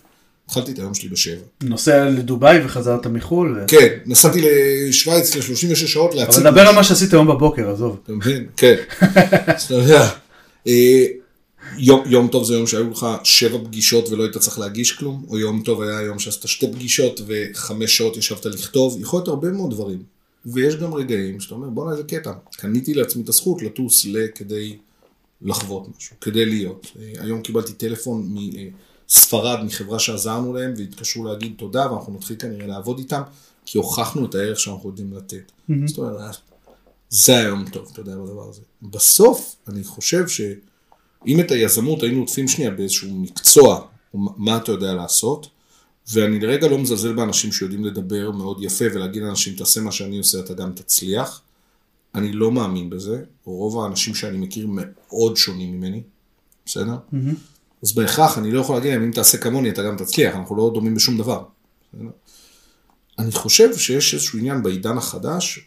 [0.46, 1.42] התחלתי את היום שלי בשבע.
[1.64, 3.58] נוסע לדובאי וחזרת מחו"ל.
[3.58, 6.44] ו- כן, נסעתי לשוויץ ל-36 שעות להציג.
[6.44, 8.00] אבל דבר על מה שעשית היום בבוקר, עזוב.
[8.04, 8.46] אתה מבין?
[8.58, 8.76] כן.
[9.56, 10.10] אז אתה יודע.
[10.68, 11.06] אה,
[11.78, 15.38] יום, יום טוב זה יום שהיו לך שבע פגישות ולא היית צריך להגיש כלום, או
[15.38, 19.72] יום טוב היה יום שעשית שתי פגישות וחמש שעות ישבת לכתוב, יכול להיות הרבה מאוד
[19.72, 20.04] דברים.
[20.46, 24.28] ויש גם רגעים שאתה אומר בואנה איזה קטע, קניתי לעצמי את הזכות לטוס ל...
[24.36, 24.78] כדי
[25.42, 26.88] לחוות משהו, כדי להיות.
[27.00, 28.36] אה, היום קיבלתי טלפון
[29.10, 33.22] מספרד, מחברה שעזרנו להם, והתקשרו להגיד תודה, ואנחנו נתחיל כנראה לעבוד איתם,
[33.66, 35.52] כי הוכחנו את הערך שאנחנו יודעים לתת.
[35.88, 36.36] זאת אומרת,
[37.10, 38.62] זה היום טוב, אתה יודע, בדבר הזה.
[38.82, 45.48] בסוף, אני חושב שאם את היזמות היינו עוטפים שנייה באיזשהו מקצוע, מה- אתה יודע לעשות,
[46.14, 50.40] ואני לרגע לא מזלזל באנשים שיודעים לדבר מאוד יפה ולהגיד לאנשים, תעשה מה שאני עושה,
[50.40, 51.42] אתה גם תצליח.
[52.16, 56.02] אני לא מאמין בזה, רוב האנשים שאני מכיר מאוד שונים ממני,
[56.66, 56.96] בסדר?
[57.84, 60.72] אז בהכרח אני לא יכול להגיד להם, אם תעשה כמוני אתה גם תצליח, אנחנו לא
[60.74, 61.44] דומים בשום דבר.
[63.20, 65.60] אני חושב שיש איזשהו עניין בעידן החדש,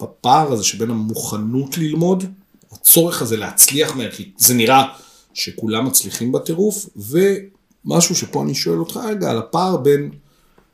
[0.00, 2.24] בפער הזה שבין המוכנות ללמוד,
[2.72, 4.84] הצורך הזה להצליח מהר, כי זה נראה
[5.34, 10.10] שכולם מצליחים בטירוף, ומשהו שפה אני שואל אותך רגע, על הפער בין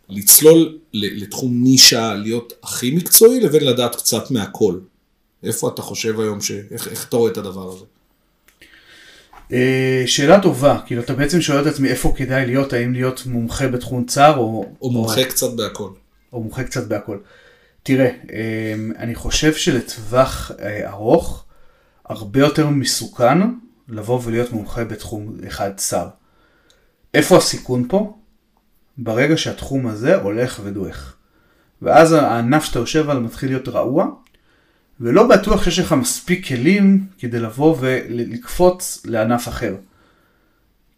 [0.09, 4.79] לצלול לתחום נישה, להיות הכי מקצועי, לבין לדעת קצת מהכל.
[5.43, 6.51] איפה אתה חושב היום, ש...
[6.71, 7.85] איך, איך אתה רואה את הדבר הזה?
[9.53, 13.69] אה, שאלה טובה, כאילו אתה בעצם שואל את עצמי איפה כדאי להיות, האם להיות מומחה
[13.69, 15.91] בתחום צר או, או מומחה קצת בהכל.
[16.33, 17.19] או מומחה קצת בהכל.
[17.83, 21.45] תראה, אה, אני חושב שלטווח אה, ארוך,
[22.09, 23.39] הרבה יותר מסוכן
[23.89, 26.09] לבוא ולהיות מומחה בתחום אחד צר.
[27.15, 28.17] איפה הסיכון פה?
[28.99, 31.17] ברגע שהתחום הזה הולך ודועך.
[31.83, 34.07] ואז הענף שאתה יושב עליו מתחיל להיות רעוע,
[35.01, 39.75] ולא בטוח שיש לך מספיק כלים כדי לבוא ולקפוץ לענף אחר.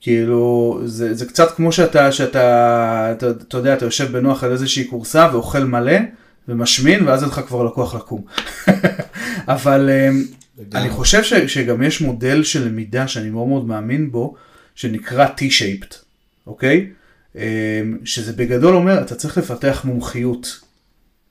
[0.01, 4.89] כאילו, זה, זה קצת כמו שאתה, שאתה, אתה, אתה יודע, אתה יושב בנוח על איזושהי
[4.91, 5.99] כורסה ואוכל מלא
[6.49, 8.23] ומשמין, ואז אין לך כבר לקוח לקום.
[9.55, 10.25] אבל אמ,
[10.75, 14.35] אני חושב ש, שגם יש מודל של למידה שאני מאוד מאוד מאמין בו,
[14.75, 15.95] שנקרא T-shaped,
[16.47, 16.91] אוקיי?
[17.37, 17.41] אמ,
[18.05, 20.61] שזה בגדול אומר, אתה צריך לפתח מומחיות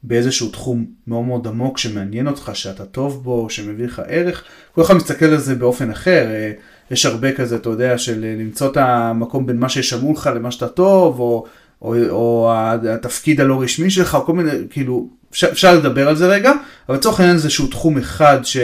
[0.04, 4.44] באיזשהו תחום מאוד מאוד עמוק שמעניין אותך, שאתה טוב בו, שמביא לך ערך.
[4.72, 6.52] כל אחד מסתכל על זה באופן אחר, אה,
[6.92, 10.52] יש הרבה כזה, אתה יודע, של אה, למצוא את המקום בין מה שישמעו לך למה
[10.52, 11.46] שאתה טוב, או,
[11.82, 12.52] או, או
[12.90, 16.54] התפקיד הלא רשמי שלך, או כל מיני, כאילו, אפשר, לדבר על זה רגע,
[16.90, 18.58] אבל לצורך העניין זה איזשהו תחום אחד ש,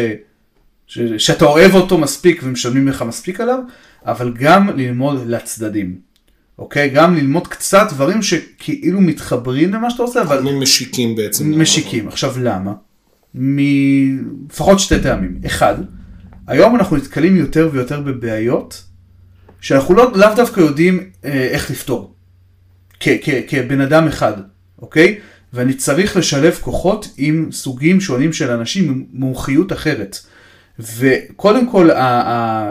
[0.87, 3.59] ש, שאתה אוהב אותו מספיק ומשלמים לך מספיק עליו,
[4.05, 6.06] אבל גם ללמוד לצדדים.
[6.59, 6.89] אוקיי?
[6.89, 10.41] גם ללמוד קצת דברים שכאילו מתחברים למה שאתה עושה, אבל...
[10.41, 11.61] משיקים בעצם.
[11.61, 12.07] משיקים.
[12.07, 12.73] עכשיו למה?
[13.35, 15.39] מלפחות שתי טעמים.
[15.45, 15.75] אחד,
[16.47, 18.83] היום אנחנו נתקלים יותר ויותר בבעיות
[19.61, 22.15] שאנחנו לא, לאו דווקא יודעים אה, איך לפתור.
[22.99, 24.33] כ- כ- כבן אדם אחד,
[24.81, 25.19] אוקיי?
[25.53, 30.17] ואני צריך לשלב כוחות עם סוגים שונים של אנשים עם מומחיות אחרת.
[30.79, 31.89] וקודם כל,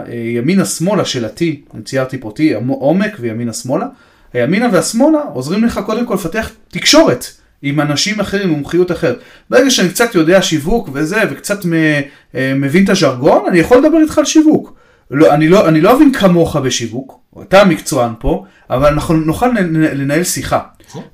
[0.07, 1.41] הימינה שמאלה של ה-T,
[1.85, 3.85] ציירתי פה T, עומק וימינה שמאלה,
[4.33, 7.25] הימינה והשמאלה עוזרים לך קודם כל לפתח תקשורת
[7.61, 9.19] עם אנשים אחרים, עם מומחיות אחרת.
[9.49, 11.59] ברגע שאני קצת יודע שיווק וזה, וקצת
[12.33, 14.73] מבין את הז'רגון, אני יכול לדבר איתך על שיווק.
[15.11, 20.23] לא, אני, לא, אני לא אבין כמוך בשיווק, אתה המקצוען פה, אבל אנחנו נוכל לנהל
[20.23, 20.59] שיחה.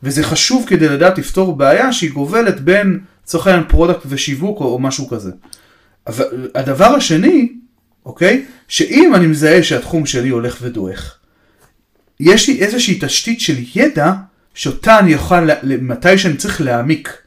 [0.04, 4.80] וזה חשוב כדי לדעת לפתור בעיה שהיא גובלת בין, לצורך העניין, product ושיווק או, או
[4.80, 5.32] משהו כזה.
[6.08, 7.54] אבל הדבר השני,
[8.06, 11.18] אוקיי, שאם אני מזהה שהתחום שלי הולך ודועך,
[12.20, 14.14] יש לי איזושהי תשתית של ידע
[14.54, 17.18] שאותה אני אוכל מתי שאני צריך להעמיק,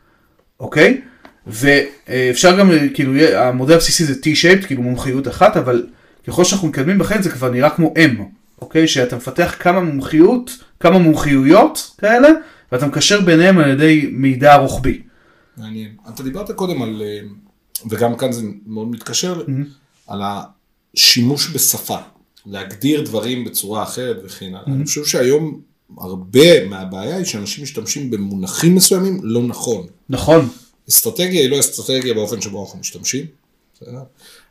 [0.60, 1.00] אוקיי?
[1.46, 5.86] ואפשר גם, כאילו, המודל הבסיסי זה T-shaped, כאילו מומחיות אחת, אבל
[6.26, 8.22] ככל שאנחנו מתקדמים בחיים זה כבר נראה כמו M,
[8.60, 8.88] אוקיי?
[8.88, 12.28] שאתה מפתח כמה מומחיות, כמה מומחיויות כאלה,
[12.72, 15.02] ואתה מקשר ביניהם על ידי מידע רוחבי.
[15.56, 15.88] מעניין.
[16.14, 17.20] אתה דיברת קודם על, אה,
[17.90, 19.42] וגם כאן זה מאוד מתקשר,
[20.06, 21.98] על השימוש בשפה,
[22.46, 24.62] להגדיר דברים בצורה אחרת וכן הלאה.
[24.66, 25.60] אני חושב שהיום
[25.98, 29.86] הרבה מהבעיה היא שאנשים משתמשים במונחים מסוימים לא נכון.
[30.08, 30.48] נכון,
[30.88, 33.26] אסטרטגיה היא לא אסטרטגיה באופן שבו אנחנו משתמשים.
[33.74, 34.02] בסדר?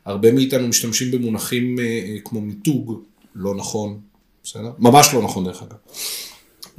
[0.06, 3.02] הרבה מאיתנו משתמשים במונחים אה, אה, כמו מיתוג,
[3.36, 4.00] לא נכון,
[4.44, 4.72] בסדר?
[4.80, 5.78] ממש לא נכון דרך אגב.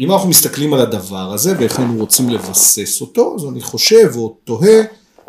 [0.01, 4.37] אם אנחנו מסתכלים על הדבר הזה ואיך היינו רוצים לבסס אותו, אז אני חושב או
[4.45, 4.83] תוהה,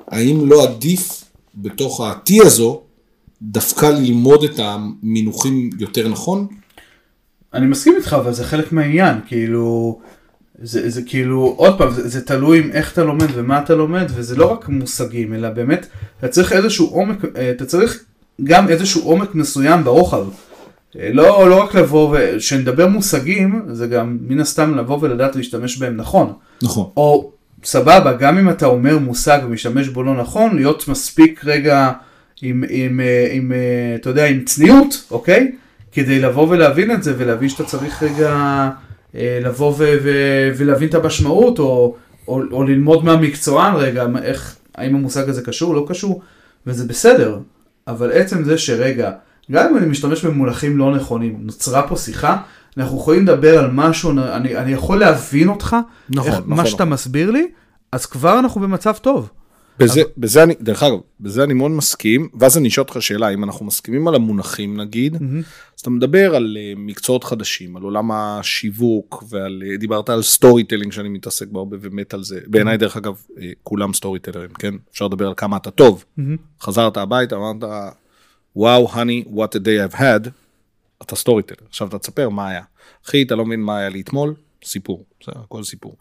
[0.07, 1.23] האם לא עדיף
[1.55, 2.81] בתוך ה-T הזו,
[3.41, 6.47] דווקא ללמוד את המינוחים יותר נכון?
[7.53, 9.99] אני מסכים איתך, אבל זה חלק מהעניין, כאילו,
[10.61, 14.05] זה, זה כאילו, עוד פעם, זה, זה תלוי עם איך אתה לומד ומה אתה לומד,
[14.15, 15.87] וזה לא רק מושגים, אלא באמת,
[16.19, 18.03] אתה צריך איזשהו עומק, אה, אתה צריך
[18.43, 20.25] גם איזשהו עומק מסוים ברוחב.
[20.99, 25.97] אה, לא, לא רק לבוא, וכשנדבר מושגים, זה גם מן הסתם לבוא ולדעת להשתמש בהם
[25.97, 26.33] נכון.
[26.63, 26.89] נכון.
[26.97, 27.31] או
[27.63, 31.91] סבבה, גם אם אתה אומר מושג ומשתמש בו לא נכון, להיות מספיק רגע
[32.41, 35.51] עם, עם, אה, עם, אה, אתה יודע, עם צניעות, אוקיי?
[35.91, 38.31] כדי לבוא ולהבין את זה ולהבין שאתה צריך רגע
[39.15, 40.09] אה, לבוא ו, ו,
[40.57, 41.95] ולהבין את המשמעות, או,
[42.27, 46.21] או, או ללמוד מהמקצוען רגע, איך, האם המושג הזה קשור, לא קשור,
[46.67, 47.39] וזה בסדר.
[47.87, 49.11] אבל עצם זה שרגע,
[49.51, 52.37] גם אם אני משתמש במונחים לא נכונים, נוצרה פה שיחה,
[52.77, 55.75] אנחנו יכולים לדבר על משהו, אני, אני יכול להבין אותך,
[56.09, 56.93] נכון, איך, נכון, מה שאתה נכון.
[56.93, 57.47] מסביר לי,
[57.91, 59.29] אז כבר אנחנו במצב טוב.
[59.79, 63.43] בזה, בזה אני, דרך אגב, בזה אני מאוד מסכים, ואז אני אשאל אותך שאלה, אם
[63.43, 65.15] אנחנו מסכימים על המונחים נגיד,
[65.75, 70.91] אז אתה מדבר על אה, מקצועות חדשים, על עולם השיווק, ועל, אה, דיברת על storytelling
[70.91, 72.39] שאני מתעסק בו הרבה ומת על זה.
[72.47, 74.75] בעיניי דרך אגב, אה, כולם storyטלרים, כן?
[74.91, 76.05] אפשר לדבר על כמה אתה טוב.
[76.61, 77.63] חזרת הביתה, אמרת,
[78.55, 80.29] וואו, honey, what a day I've had,
[81.01, 81.67] אתה סטורי טלר.
[81.69, 82.63] עכשיו אתה תספר מה היה.
[83.05, 84.35] אחי, אתה לא מבין מה היה לי אתמול?
[84.63, 85.97] סיפור, בסדר, הכל סיפור.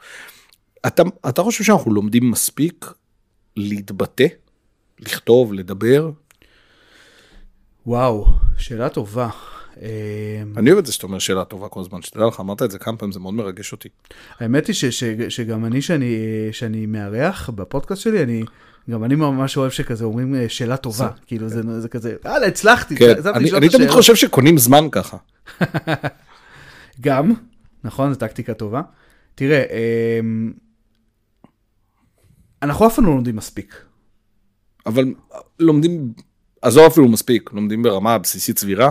[0.87, 2.87] אתה, אתה חושב שאנחנו לומדים מספיק
[3.57, 4.27] להתבטא,
[4.99, 6.11] לכתוב, לדבר?
[7.87, 8.27] וואו,
[8.59, 9.29] שאלה טובה.
[9.83, 12.71] אה, אני אוהב את זה שאתה אומר שאלה טובה כל הזמן, שתדע לך, אמרת את
[12.71, 13.89] זה כמה פעמים, זה מאוד מרגש אותי.
[14.41, 16.17] האמת היא ש, ש, שגם אני, שאני,
[16.53, 18.43] שאני מארח בפודקאסט שלי, אני,
[18.91, 21.09] גם אני ממש אוהב שכזה אומרים אה, שאלה טובה.
[21.27, 22.97] כאילו זה, זה כזה, יאללה, הצלחתי.
[22.97, 25.17] כן, אני, אני תמיד השאלות." חושב שקונים זמן ככה.
[27.01, 27.35] גם,
[27.85, 28.83] נכון, זו טקטיקה טובה.
[29.35, 29.63] תראה,
[30.21, 30.53] אמ,
[32.63, 33.83] אנחנו אף פעם לא לומדים מספיק.
[34.87, 35.15] אבל
[35.59, 36.13] לומדים,
[36.63, 38.91] עזוב אפילו מספיק, לומדים ברמה הבסיסית סבירה,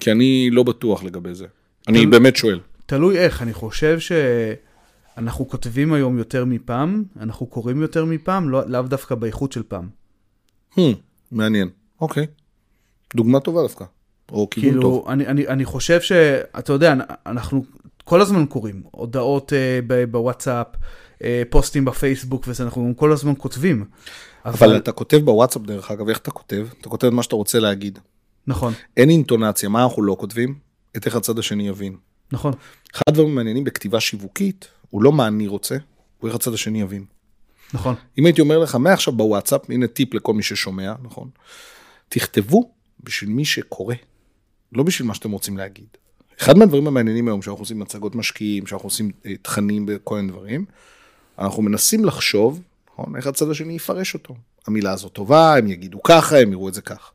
[0.00, 1.46] כי אני לא בטוח לגבי זה.
[1.88, 2.60] אני תל- באמת שואל.
[2.86, 8.82] תלוי איך, אני חושב שאנחנו כותבים היום יותר מפעם, אנחנו קוראים יותר מפעם, לא, לאו
[8.82, 9.88] דווקא באיכות של פעם.
[10.74, 10.80] Hmm,
[11.32, 11.68] מעניין,
[12.00, 12.26] אוקיי.
[13.16, 13.84] דוגמה טובה דווקא,
[14.32, 15.08] או כיוון כאילו, טוב.
[15.08, 16.94] אני, אני, אני חושב שאתה יודע,
[17.26, 17.64] אנחנו
[18.04, 20.66] כל הזמן קוראים הודעות אה, ב- בוואטסאפ,
[21.24, 23.84] אה, פוסטים בפייסבוק וזה, אנחנו כל הזמן כותבים.
[24.44, 26.66] אבל אתה כותב בוואטסאפ דרך אגב, איך אתה כותב?
[26.80, 27.98] אתה כותב את מה שאתה רוצה להגיד.
[28.48, 30.58] נכון, אין אינטונציה, מה אנחנו לא כותבים?
[30.96, 31.96] את איך הצד השני יבין.
[32.32, 32.52] נכון,
[32.94, 35.76] אחד הדברים המעניינים בכתיבה שיווקית, הוא לא מה אני רוצה,
[36.18, 37.04] הוא איך הצד השני יבין.
[37.74, 37.94] נכון.
[38.18, 41.28] אם הייתי אומר לך מעכשיו בוואטסאפ, הנה טיפ לכל מי ששומע, נכון?
[42.08, 43.94] תכתבו בשביל מי שקורא,
[44.72, 45.86] לא בשביל מה שאתם רוצים להגיד.
[46.40, 50.64] אחד מהדברים המעניינים היום, שאנחנו עושים מצגות משקיעים, שאנחנו עושים אה, תכנים וכל מיני דברים,
[51.38, 54.34] אנחנו מנסים לחשוב, נכון, איך הצד השני יפרש אותו.
[54.66, 57.10] המילה הזאת טובה, הם יגידו ככה, הם יראו את זה ככה.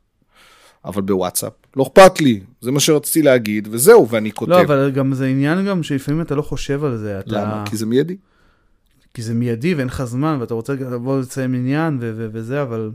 [0.84, 4.50] אבל בוואטסאפ, לא אכפת לי, זה מה שרציתי להגיד, וזהו, ואני כותב.
[4.50, 7.18] לא, אבל גם זה עניין גם שלפעמים אתה לא חושב על זה.
[7.18, 7.30] אתה...
[7.30, 7.64] למה?
[7.66, 8.16] כי זה מיידי.
[9.14, 12.90] כי זה מיידי ואין לך זמן ואתה רוצה לבוא לסיים עניין ו- ו- וזה, אבל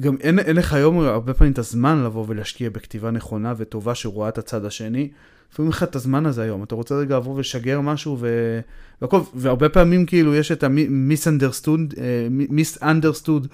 [0.00, 4.28] גם אין, אין לך היום הרבה פעמים את הזמן לבוא ולהשקיע בכתיבה נכונה וטובה שרואה
[4.28, 5.08] את הצד השני.
[5.52, 8.28] לפעמים לך את הזמן הזה היום, אתה רוצה רגע לבוא ולשגר משהו ו...
[9.02, 13.46] והכל, והרבה פעמים כאילו יש את ה-misunderstood, אה, misunderstood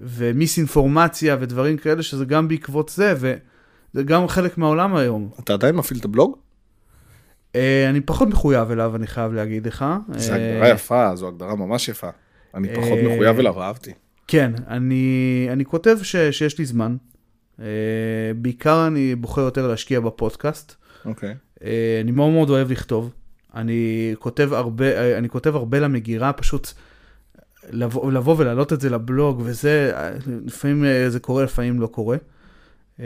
[0.00, 5.30] ומיסאינפורמציה ודברים כאלה שזה גם בעקבות זה וזה גם חלק מהעולם היום.
[5.40, 6.36] אתה עדיין מפעיל את הבלוג?
[7.56, 9.84] אה, אני פחות מחויב אליו, אני חייב להגיד לך.
[10.16, 12.08] זו אה, הגדרה יפה, זו הגדרה ממש יפה.
[12.54, 13.92] אני פחות אה, מחויב אליו, אהבתי.
[14.26, 16.96] כן, אני, אני כותב ש, שיש לי זמן.
[17.58, 17.62] Uh,
[18.36, 20.74] בעיקר אני בוחר יותר להשקיע בפודקאסט.
[21.04, 21.34] אוקיי.
[21.58, 21.62] Uh,
[22.02, 23.10] אני מאוד מאוד אוהב לכתוב.
[23.54, 26.72] אני כותב הרבה, אני כותב הרבה למגירה, פשוט
[27.70, 29.92] לבוא, לבוא ולהעלות את זה לבלוג, וזה,
[30.46, 32.16] לפעמים uh, זה קורה, לפעמים לא קורה.
[32.98, 33.00] Uh,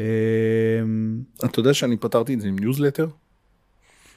[1.45, 3.07] אתה יודע שאני פתרתי את זה עם ניוזלטר?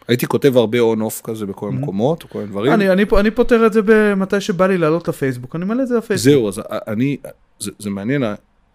[0.08, 2.74] הייתי כותב הרבה on-off כזה בכל המקומות, כל מיני דברים.
[2.74, 5.98] אני, אני, אני פותר את זה במתי שבא לי לעלות לפייסבוק, אני מעלה את זה
[5.98, 6.34] לפייסבוק.
[6.34, 7.18] זהו, אז אני,
[7.60, 8.24] זה, זה מעניין,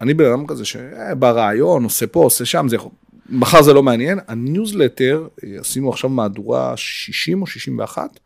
[0.01, 2.91] אני בן אדם כזה שברעיון, עושה פה, עושה שם, זה יכול...
[3.29, 4.19] מחר זה לא מעניין.
[4.27, 5.27] הניוזלטר,
[5.59, 8.19] עשינו עכשיו מהדורה 60 או 61,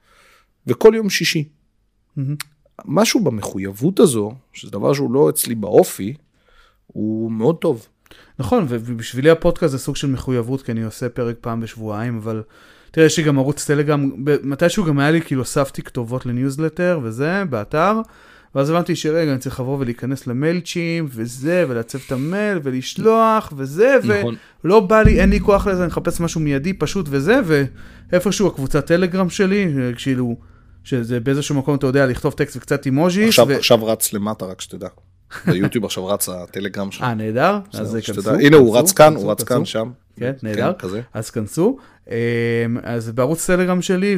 [0.68, 1.44] וכל יום שישי.
[2.18, 2.22] Mm-hmm.
[2.86, 6.14] משהו במחויבות הזו, שזה דבר שהוא לא אצלי באופי,
[6.88, 7.88] הוא מאוד טוב.
[8.40, 12.44] נכון, ובשבילי הפודקאסט זה סוג של מחויבות, כי אני עושה פרק פעם בשבועיים, אבל
[12.92, 14.12] תראה, יש לי גם ערוץ טלגרם,
[14.44, 18.02] מתישהו גם היה לי, כאילו, הוספתי כתובות לניוזלטר וזה, באתר,
[18.56, 23.98] ואז הבנתי שרגע, אני צריך לבוא ולהיכנס ל Mailchimp, וזה, ולעצב את המייל, ולשלוח, וזה,
[24.04, 24.36] נכון.
[24.64, 27.40] ולא בא לי, אין לי כוח לזה, אני מחפש משהו מיידי, פשוט וזה,
[28.12, 30.36] ואיפשהו הקבוצת טלגרם שלי, כאילו,
[30.84, 33.28] שזה באיזשהו מקום, אתה יודע, לכתוב טקסט וקצת אימוג'יס.
[33.28, 33.56] עכשיו, ו...
[33.56, 34.88] עכשיו רץ למטה, רק שתדע.
[35.48, 37.06] ביוטיוב עכשיו רץ הטלגרם שלו.
[37.06, 38.32] אה, נהדר, אז כנסו.
[38.34, 39.92] הנה, הוא רץ כאן, הוא רץ כאן, שם.
[40.16, 40.72] כן, כן נהדר.
[41.14, 41.78] אז כנסו.
[42.08, 42.14] אמ,
[42.84, 44.18] אז בערוץ טלגרם שלי,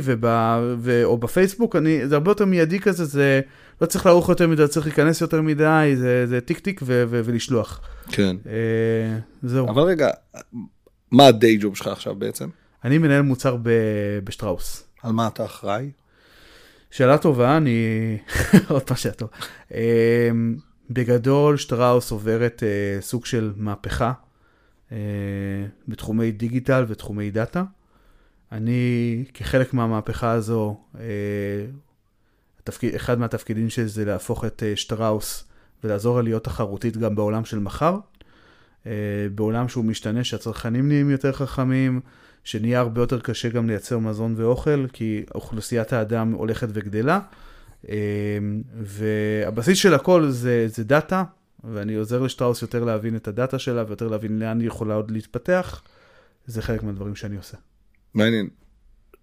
[1.04, 3.42] או בפייסבוק, זה הרבה יותר מיידי כזה, זה
[3.82, 5.94] לא צריך לערוך יותר מדי, צריך להיכנס יותר מדי,
[6.26, 7.82] זה טיק טיק ולשלוח.
[8.08, 8.36] כן.
[8.48, 9.70] אה, זהו.
[9.70, 10.10] אבל רגע,
[11.12, 12.50] מה ה day job שלך עכשיו בעצם?
[12.84, 13.58] אני מנהל מוצר
[14.24, 14.84] בשטראוס.
[15.04, 15.92] על מה אתה אחראי?
[16.92, 18.18] שאלה טובה, אני...
[18.70, 19.32] עוד פעם שאלה טובה.
[19.72, 20.58] אמ,
[20.90, 24.14] בגדול, שטראוס עוברת uh, סוג של מהפכה
[24.90, 24.94] uh,
[25.88, 27.64] בתחומי דיגיטל ותחומי דאטה.
[28.52, 30.98] אני, כחלק מהמהפכה הזו, uh,
[32.60, 35.44] התפקיד, אחד מהתפקידים שלי זה להפוך את uh, שטראוס
[35.84, 37.98] ולעזור לה להיות תחרותית גם בעולם של מחר.
[38.84, 38.88] Uh,
[39.36, 42.02] בעולם שהוא משתנה, שהצרכנים נהיים יותר חכמים,
[42.50, 47.20] שנהיה הרבה יותר קשה גם לייצר מזון ואוכל, כי אוכלוסיית האדם הולכת וגדלה.
[47.90, 47.94] אמ,
[48.82, 51.24] והבסיס של הכל זה, זה דאטה,
[51.64, 55.82] ואני עוזר לשטראוס יותר להבין את הדאטה שלה ויותר להבין לאן היא יכולה עוד להתפתח.
[56.46, 57.58] זה חלק מהדברים שאני עושה.
[58.14, 58.48] מעניין.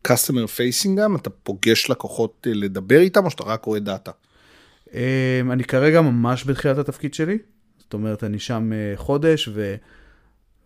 [0.09, 1.17] customer facing גם?
[1.17, 4.11] אתה פוגש לקוחות אה, לדבר איתם או שאתה רק רואה דאטה?
[4.95, 5.01] אמ,
[5.53, 7.39] אני כרגע ממש בתחילת התפקיד שלי.
[7.79, 9.49] זאת אומרת, אני שם אה, חודש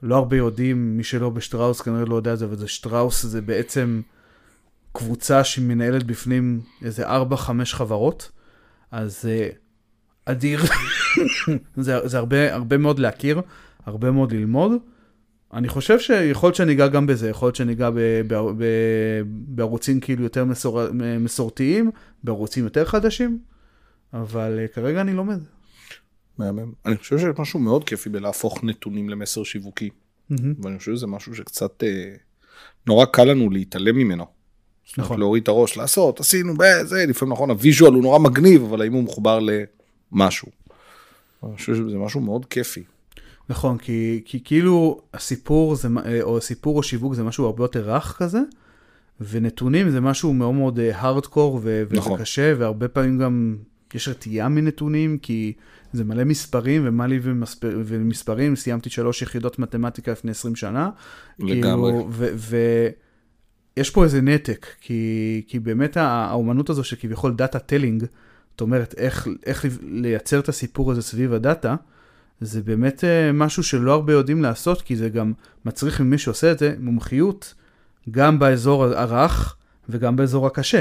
[0.03, 3.43] ולא הרבה יודעים, מי שלא בשטראוס כנראה לא יודע את זה, אבל זה שטראוס זה
[3.43, 4.01] בעצם...
[4.93, 7.11] קבוצה שמנהלת בפנים איזה 4-5
[7.65, 8.31] חברות,
[8.91, 9.55] אז uh,
[10.25, 10.61] אדיר,
[11.77, 13.41] זה, זה הרבה, הרבה מאוד להכיר,
[13.87, 14.73] הרבה מאוד ללמוד.
[15.53, 17.57] אני חושב שיכול להיות שאני אגע גם בזה, יכול להיות
[18.29, 18.65] ב,
[19.25, 20.81] בערוצים כאילו יותר מסור,
[21.21, 21.91] מסורתיים,
[22.25, 23.39] בערוצים יותר חדשים,
[24.15, 25.39] אבל uh, כרגע אני לומד.
[26.39, 26.73] מהמם.
[26.87, 29.89] אני חושב שיש משהו מאוד כיפי בלהפוך נתונים למסר שיווקי,
[30.33, 30.35] mm-hmm.
[30.63, 31.87] ואני חושב שזה משהו שקצת uh,
[32.87, 34.27] נורא קל לנו להתעלם ממנו.
[34.99, 35.19] נכון.
[35.19, 36.55] להוריד את הראש, לעשות, עשינו,
[36.85, 39.39] זה, לפעמים נכון, הוויז'ואל הוא נורא מגניב, אבל האם הוא מחובר
[40.13, 40.49] למשהו.
[41.45, 42.83] אני חושב שזה משהו מאוד כיפי.
[43.49, 45.89] נכון, כי, כי כאילו הסיפור זה,
[46.23, 48.41] או סיפור או שיווק זה משהו הרבה יותר רך כזה,
[49.21, 52.13] ונתונים זה משהו מאוד מאוד הארדקור ו- נכון.
[52.13, 53.57] וקשה, והרבה פעמים גם
[53.95, 55.53] יש רתיעה מנתונים, כי
[55.93, 60.91] זה מלא מספרים ומלא ומספר, ומספרים, סיימתי שלוש יחידות מתמטיקה לפני 20 שנה.
[61.39, 61.93] לגמרי.
[61.93, 62.89] כאילו, ו- ו-
[63.77, 68.05] יש פה איזה נתק, כי, כי באמת האומנות הזו שכביכול data telling,
[68.51, 71.77] זאת אומרת, איך, איך לייצר את הסיפור הזה סביב הדאטה,
[72.41, 75.33] זה באמת אה, משהו שלא הרבה יודעים לעשות, כי זה גם
[75.65, 77.55] מצריך ממי שעושה את זה מומחיות,
[78.11, 79.57] גם באזור הרך
[79.89, 80.81] וגם באזור הקשה.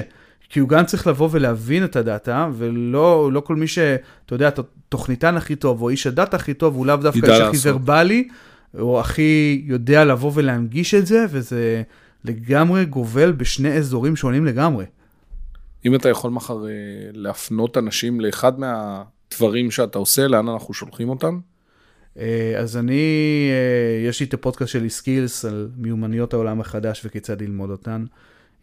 [0.49, 4.49] כי הוא גם צריך לבוא ולהבין את הדאטה, ולא לא כל מי שאתה יודע,
[4.89, 8.27] תוכניתן הכי טוב, או איש הדאטה הכי טוב, הוא לאו דווקא איש הכי ורבלי,
[8.79, 11.83] או הכי יודע לבוא ולהנגיש את זה, וזה...
[12.25, 14.85] לגמרי גובל בשני אזורים שונים לגמרי.
[15.85, 16.71] אם אתה יכול מחר אה,
[17.13, 21.39] להפנות אנשים לאחד מהדברים שאתה עושה, לאן אנחנו שולחים אותם?
[22.19, 23.03] אה, אז אני,
[23.51, 28.05] אה, יש לי את הפודקאסט שלי Skills על מיומנויות העולם החדש וכיצד ללמוד אותן.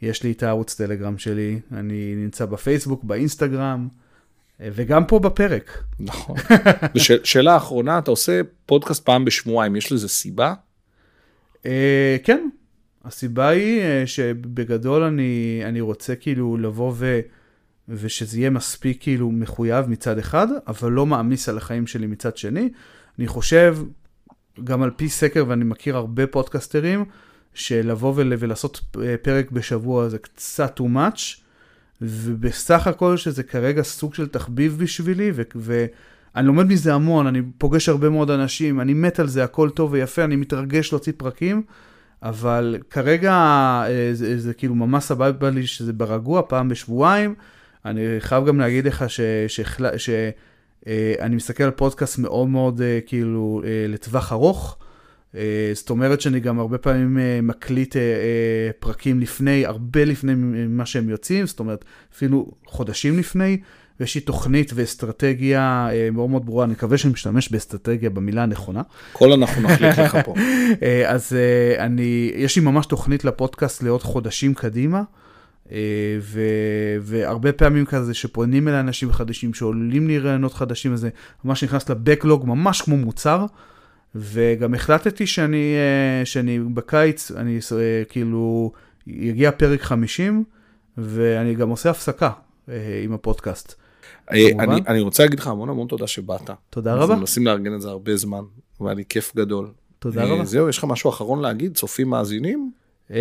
[0.02, 3.88] יש לי את הערוץ טלגרם שלי, אני נמצא בפייסבוק, באינסטגרם,
[4.60, 5.84] וגם פה בפרק.
[6.00, 6.36] נכון.
[6.94, 10.54] ושאלה אחרונה, אתה עושה פודקאסט פעם בשבועיים, יש לזה סיבה?
[12.24, 12.48] כן,
[13.04, 17.20] הסיבה היא אה, שבגדול אני, אני רוצה כאילו לבוא ו,
[17.88, 22.68] ושזה יהיה מספיק כאילו מחויב מצד אחד, אבל לא מעמיס על החיים שלי מצד שני.
[23.18, 23.78] אני חושב,
[24.64, 27.04] גם על פי סקר, ואני מכיר הרבה פודקסטרים,
[27.56, 31.40] שלבוא ול, ולעשות אה, פרק בשבוע זה קצת too much,
[32.02, 35.42] ובסך הכל שזה כרגע סוג של תחביב בשבילי, ו...
[35.56, 35.86] ו
[36.36, 39.92] אני לומד מזה המון, אני פוגש הרבה מאוד אנשים, אני מת על זה, הכל טוב
[39.92, 41.62] ויפה, אני מתרגש להוציא פרקים,
[42.22, 43.32] אבל כרגע
[43.88, 47.34] אה, זה, זה כאילו ממש סבבה לי שזה ברגוע פעם בשבועיים.
[47.84, 50.32] אני חייב גם להגיד לך שאני
[51.20, 54.78] אה, מסתכל על פודקאסט מאוד מאוד כאילו לטווח ארוך,
[55.74, 58.02] זאת אומרת שאני גם הרבה פעמים אה, מקליט אה,
[58.78, 60.34] פרקים לפני, הרבה לפני
[60.68, 63.58] מה שהם יוצאים, זאת אומרת אפילו חודשים לפני,
[64.00, 68.82] ויש לי תוכנית ואסטרטגיה מאוד מאוד ברורה, אני מקווה שאני משתמש באסטרטגיה במילה הנכונה.
[69.12, 70.34] כל אנחנו נחליט לך פה.
[71.14, 71.36] אז
[71.78, 75.02] אני, יש לי ממש תוכנית לפודקאסט לעוד חודשים קדימה.
[76.20, 76.40] ו,
[77.00, 81.08] והרבה פעמים כזה שפונים אל אנשים חדשים, שעולים לי רעיונות חדשים, וזה
[81.44, 83.46] ממש נכנס לבקלוג, ממש כמו מוצר.
[84.16, 88.72] וגם החלטתי שאני, אה, שאני בקיץ, אני אה, כאילו,
[89.06, 90.44] יגיע פרק 50,
[90.98, 92.30] ואני גם עושה הפסקה
[92.68, 93.74] אה, עם הפודקאסט.
[94.30, 96.50] אני, אני רוצה להגיד לך המון המון תודה שבאת.
[96.70, 97.04] תודה רבה.
[97.04, 98.42] אנחנו מנסים לארגן את זה הרבה זמן,
[98.80, 99.70] והיה לי כיף גדול.
[99.98, 100.44] תודה רבה.
[100.44, 101.74] זהו, יש לך משהו אחרון להגיד?
[101.74, 102.70] צופים מאזינים?
[103.10, 103.16] אמ,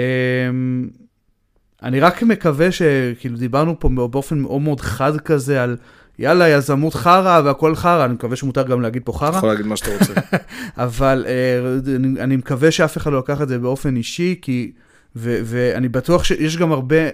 [1.84, 5.78] אני רק מקווה שכאילו דיברנו פה באופן מאוד מאוד חד כזה על
[6.20, 9.30] יאללה, יזמות חרא והכל חרא, אני מקווה שמותר גם להגיד פה חרא.
[9.30, 10.14] אתה יכול להגיד מה שאתה רוצה.
[10.78, 14.72] אבל uh, אני, אני מקווה שאף אחד לא לקח את זה באופן אישי, כי...
[15.18, 17.14] ו- ואני בטוח שיש גם הרבה uh,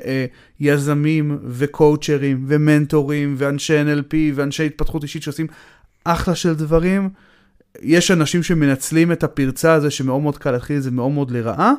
[0.59, 5.47] יזמים וקואוצ'רים ומנטורים ואנשי NLP ואנשי התפתחות אישית שעושים
[6.03, 7.09] אחלה של דברים.
[7.81, 11.73] יש אנשים שמנצלים את הפרצה הזו שמאוד מאוד קל להתחיל את זה מאוד מאוד לרעה,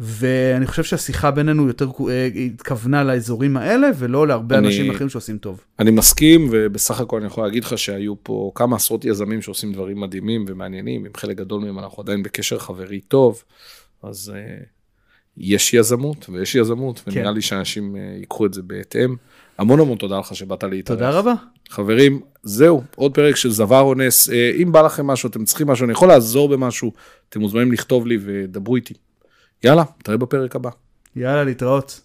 [0.00, 5.38] ואני חושב שהשיחה בינינו יותר אה, התכוונה לאזורים האלה, ולא להרבה אני, אנשים אחרים שעושים
[5.38, 5.60] טוב.
[5.78, 10.00] אני מסכים, ובסך הכל אני יכול להגיד לך שהיו פה כמה עשרות יזמים שעושים דברים
[10.00, 13.42] מדהימים ומעניינים, עם חלק גדול מהם אנחנו עדיין בקשר חברי טוב,
[14.02, 14.64] אז uh,
[15.36, 17.34] יש יזמות ויש יזמות, ונראה כן.
[17.34, 19.16] לי שאנשים uh, ייקחו את זה בהתאם.
[19.58, 20.98] המון המון תודה לך שבאת להתארח.
[20.98, 21.34] תודה רבה.
[21.68, 24.28] חברים, זהו, עוד פרק של זבר אונס.
[24.62, 26.92] אם בא לכם משהו, אתם צריכים משהו, אני יכול לעזור במשהו,
[27.28, 28.94] אתם מוזמנים לכתוב לי ודברו איתי.
[29.64, 30.70] יאללה, נתראה בפרק הבא.
[31.16, 32.00] יאללה, להתראות.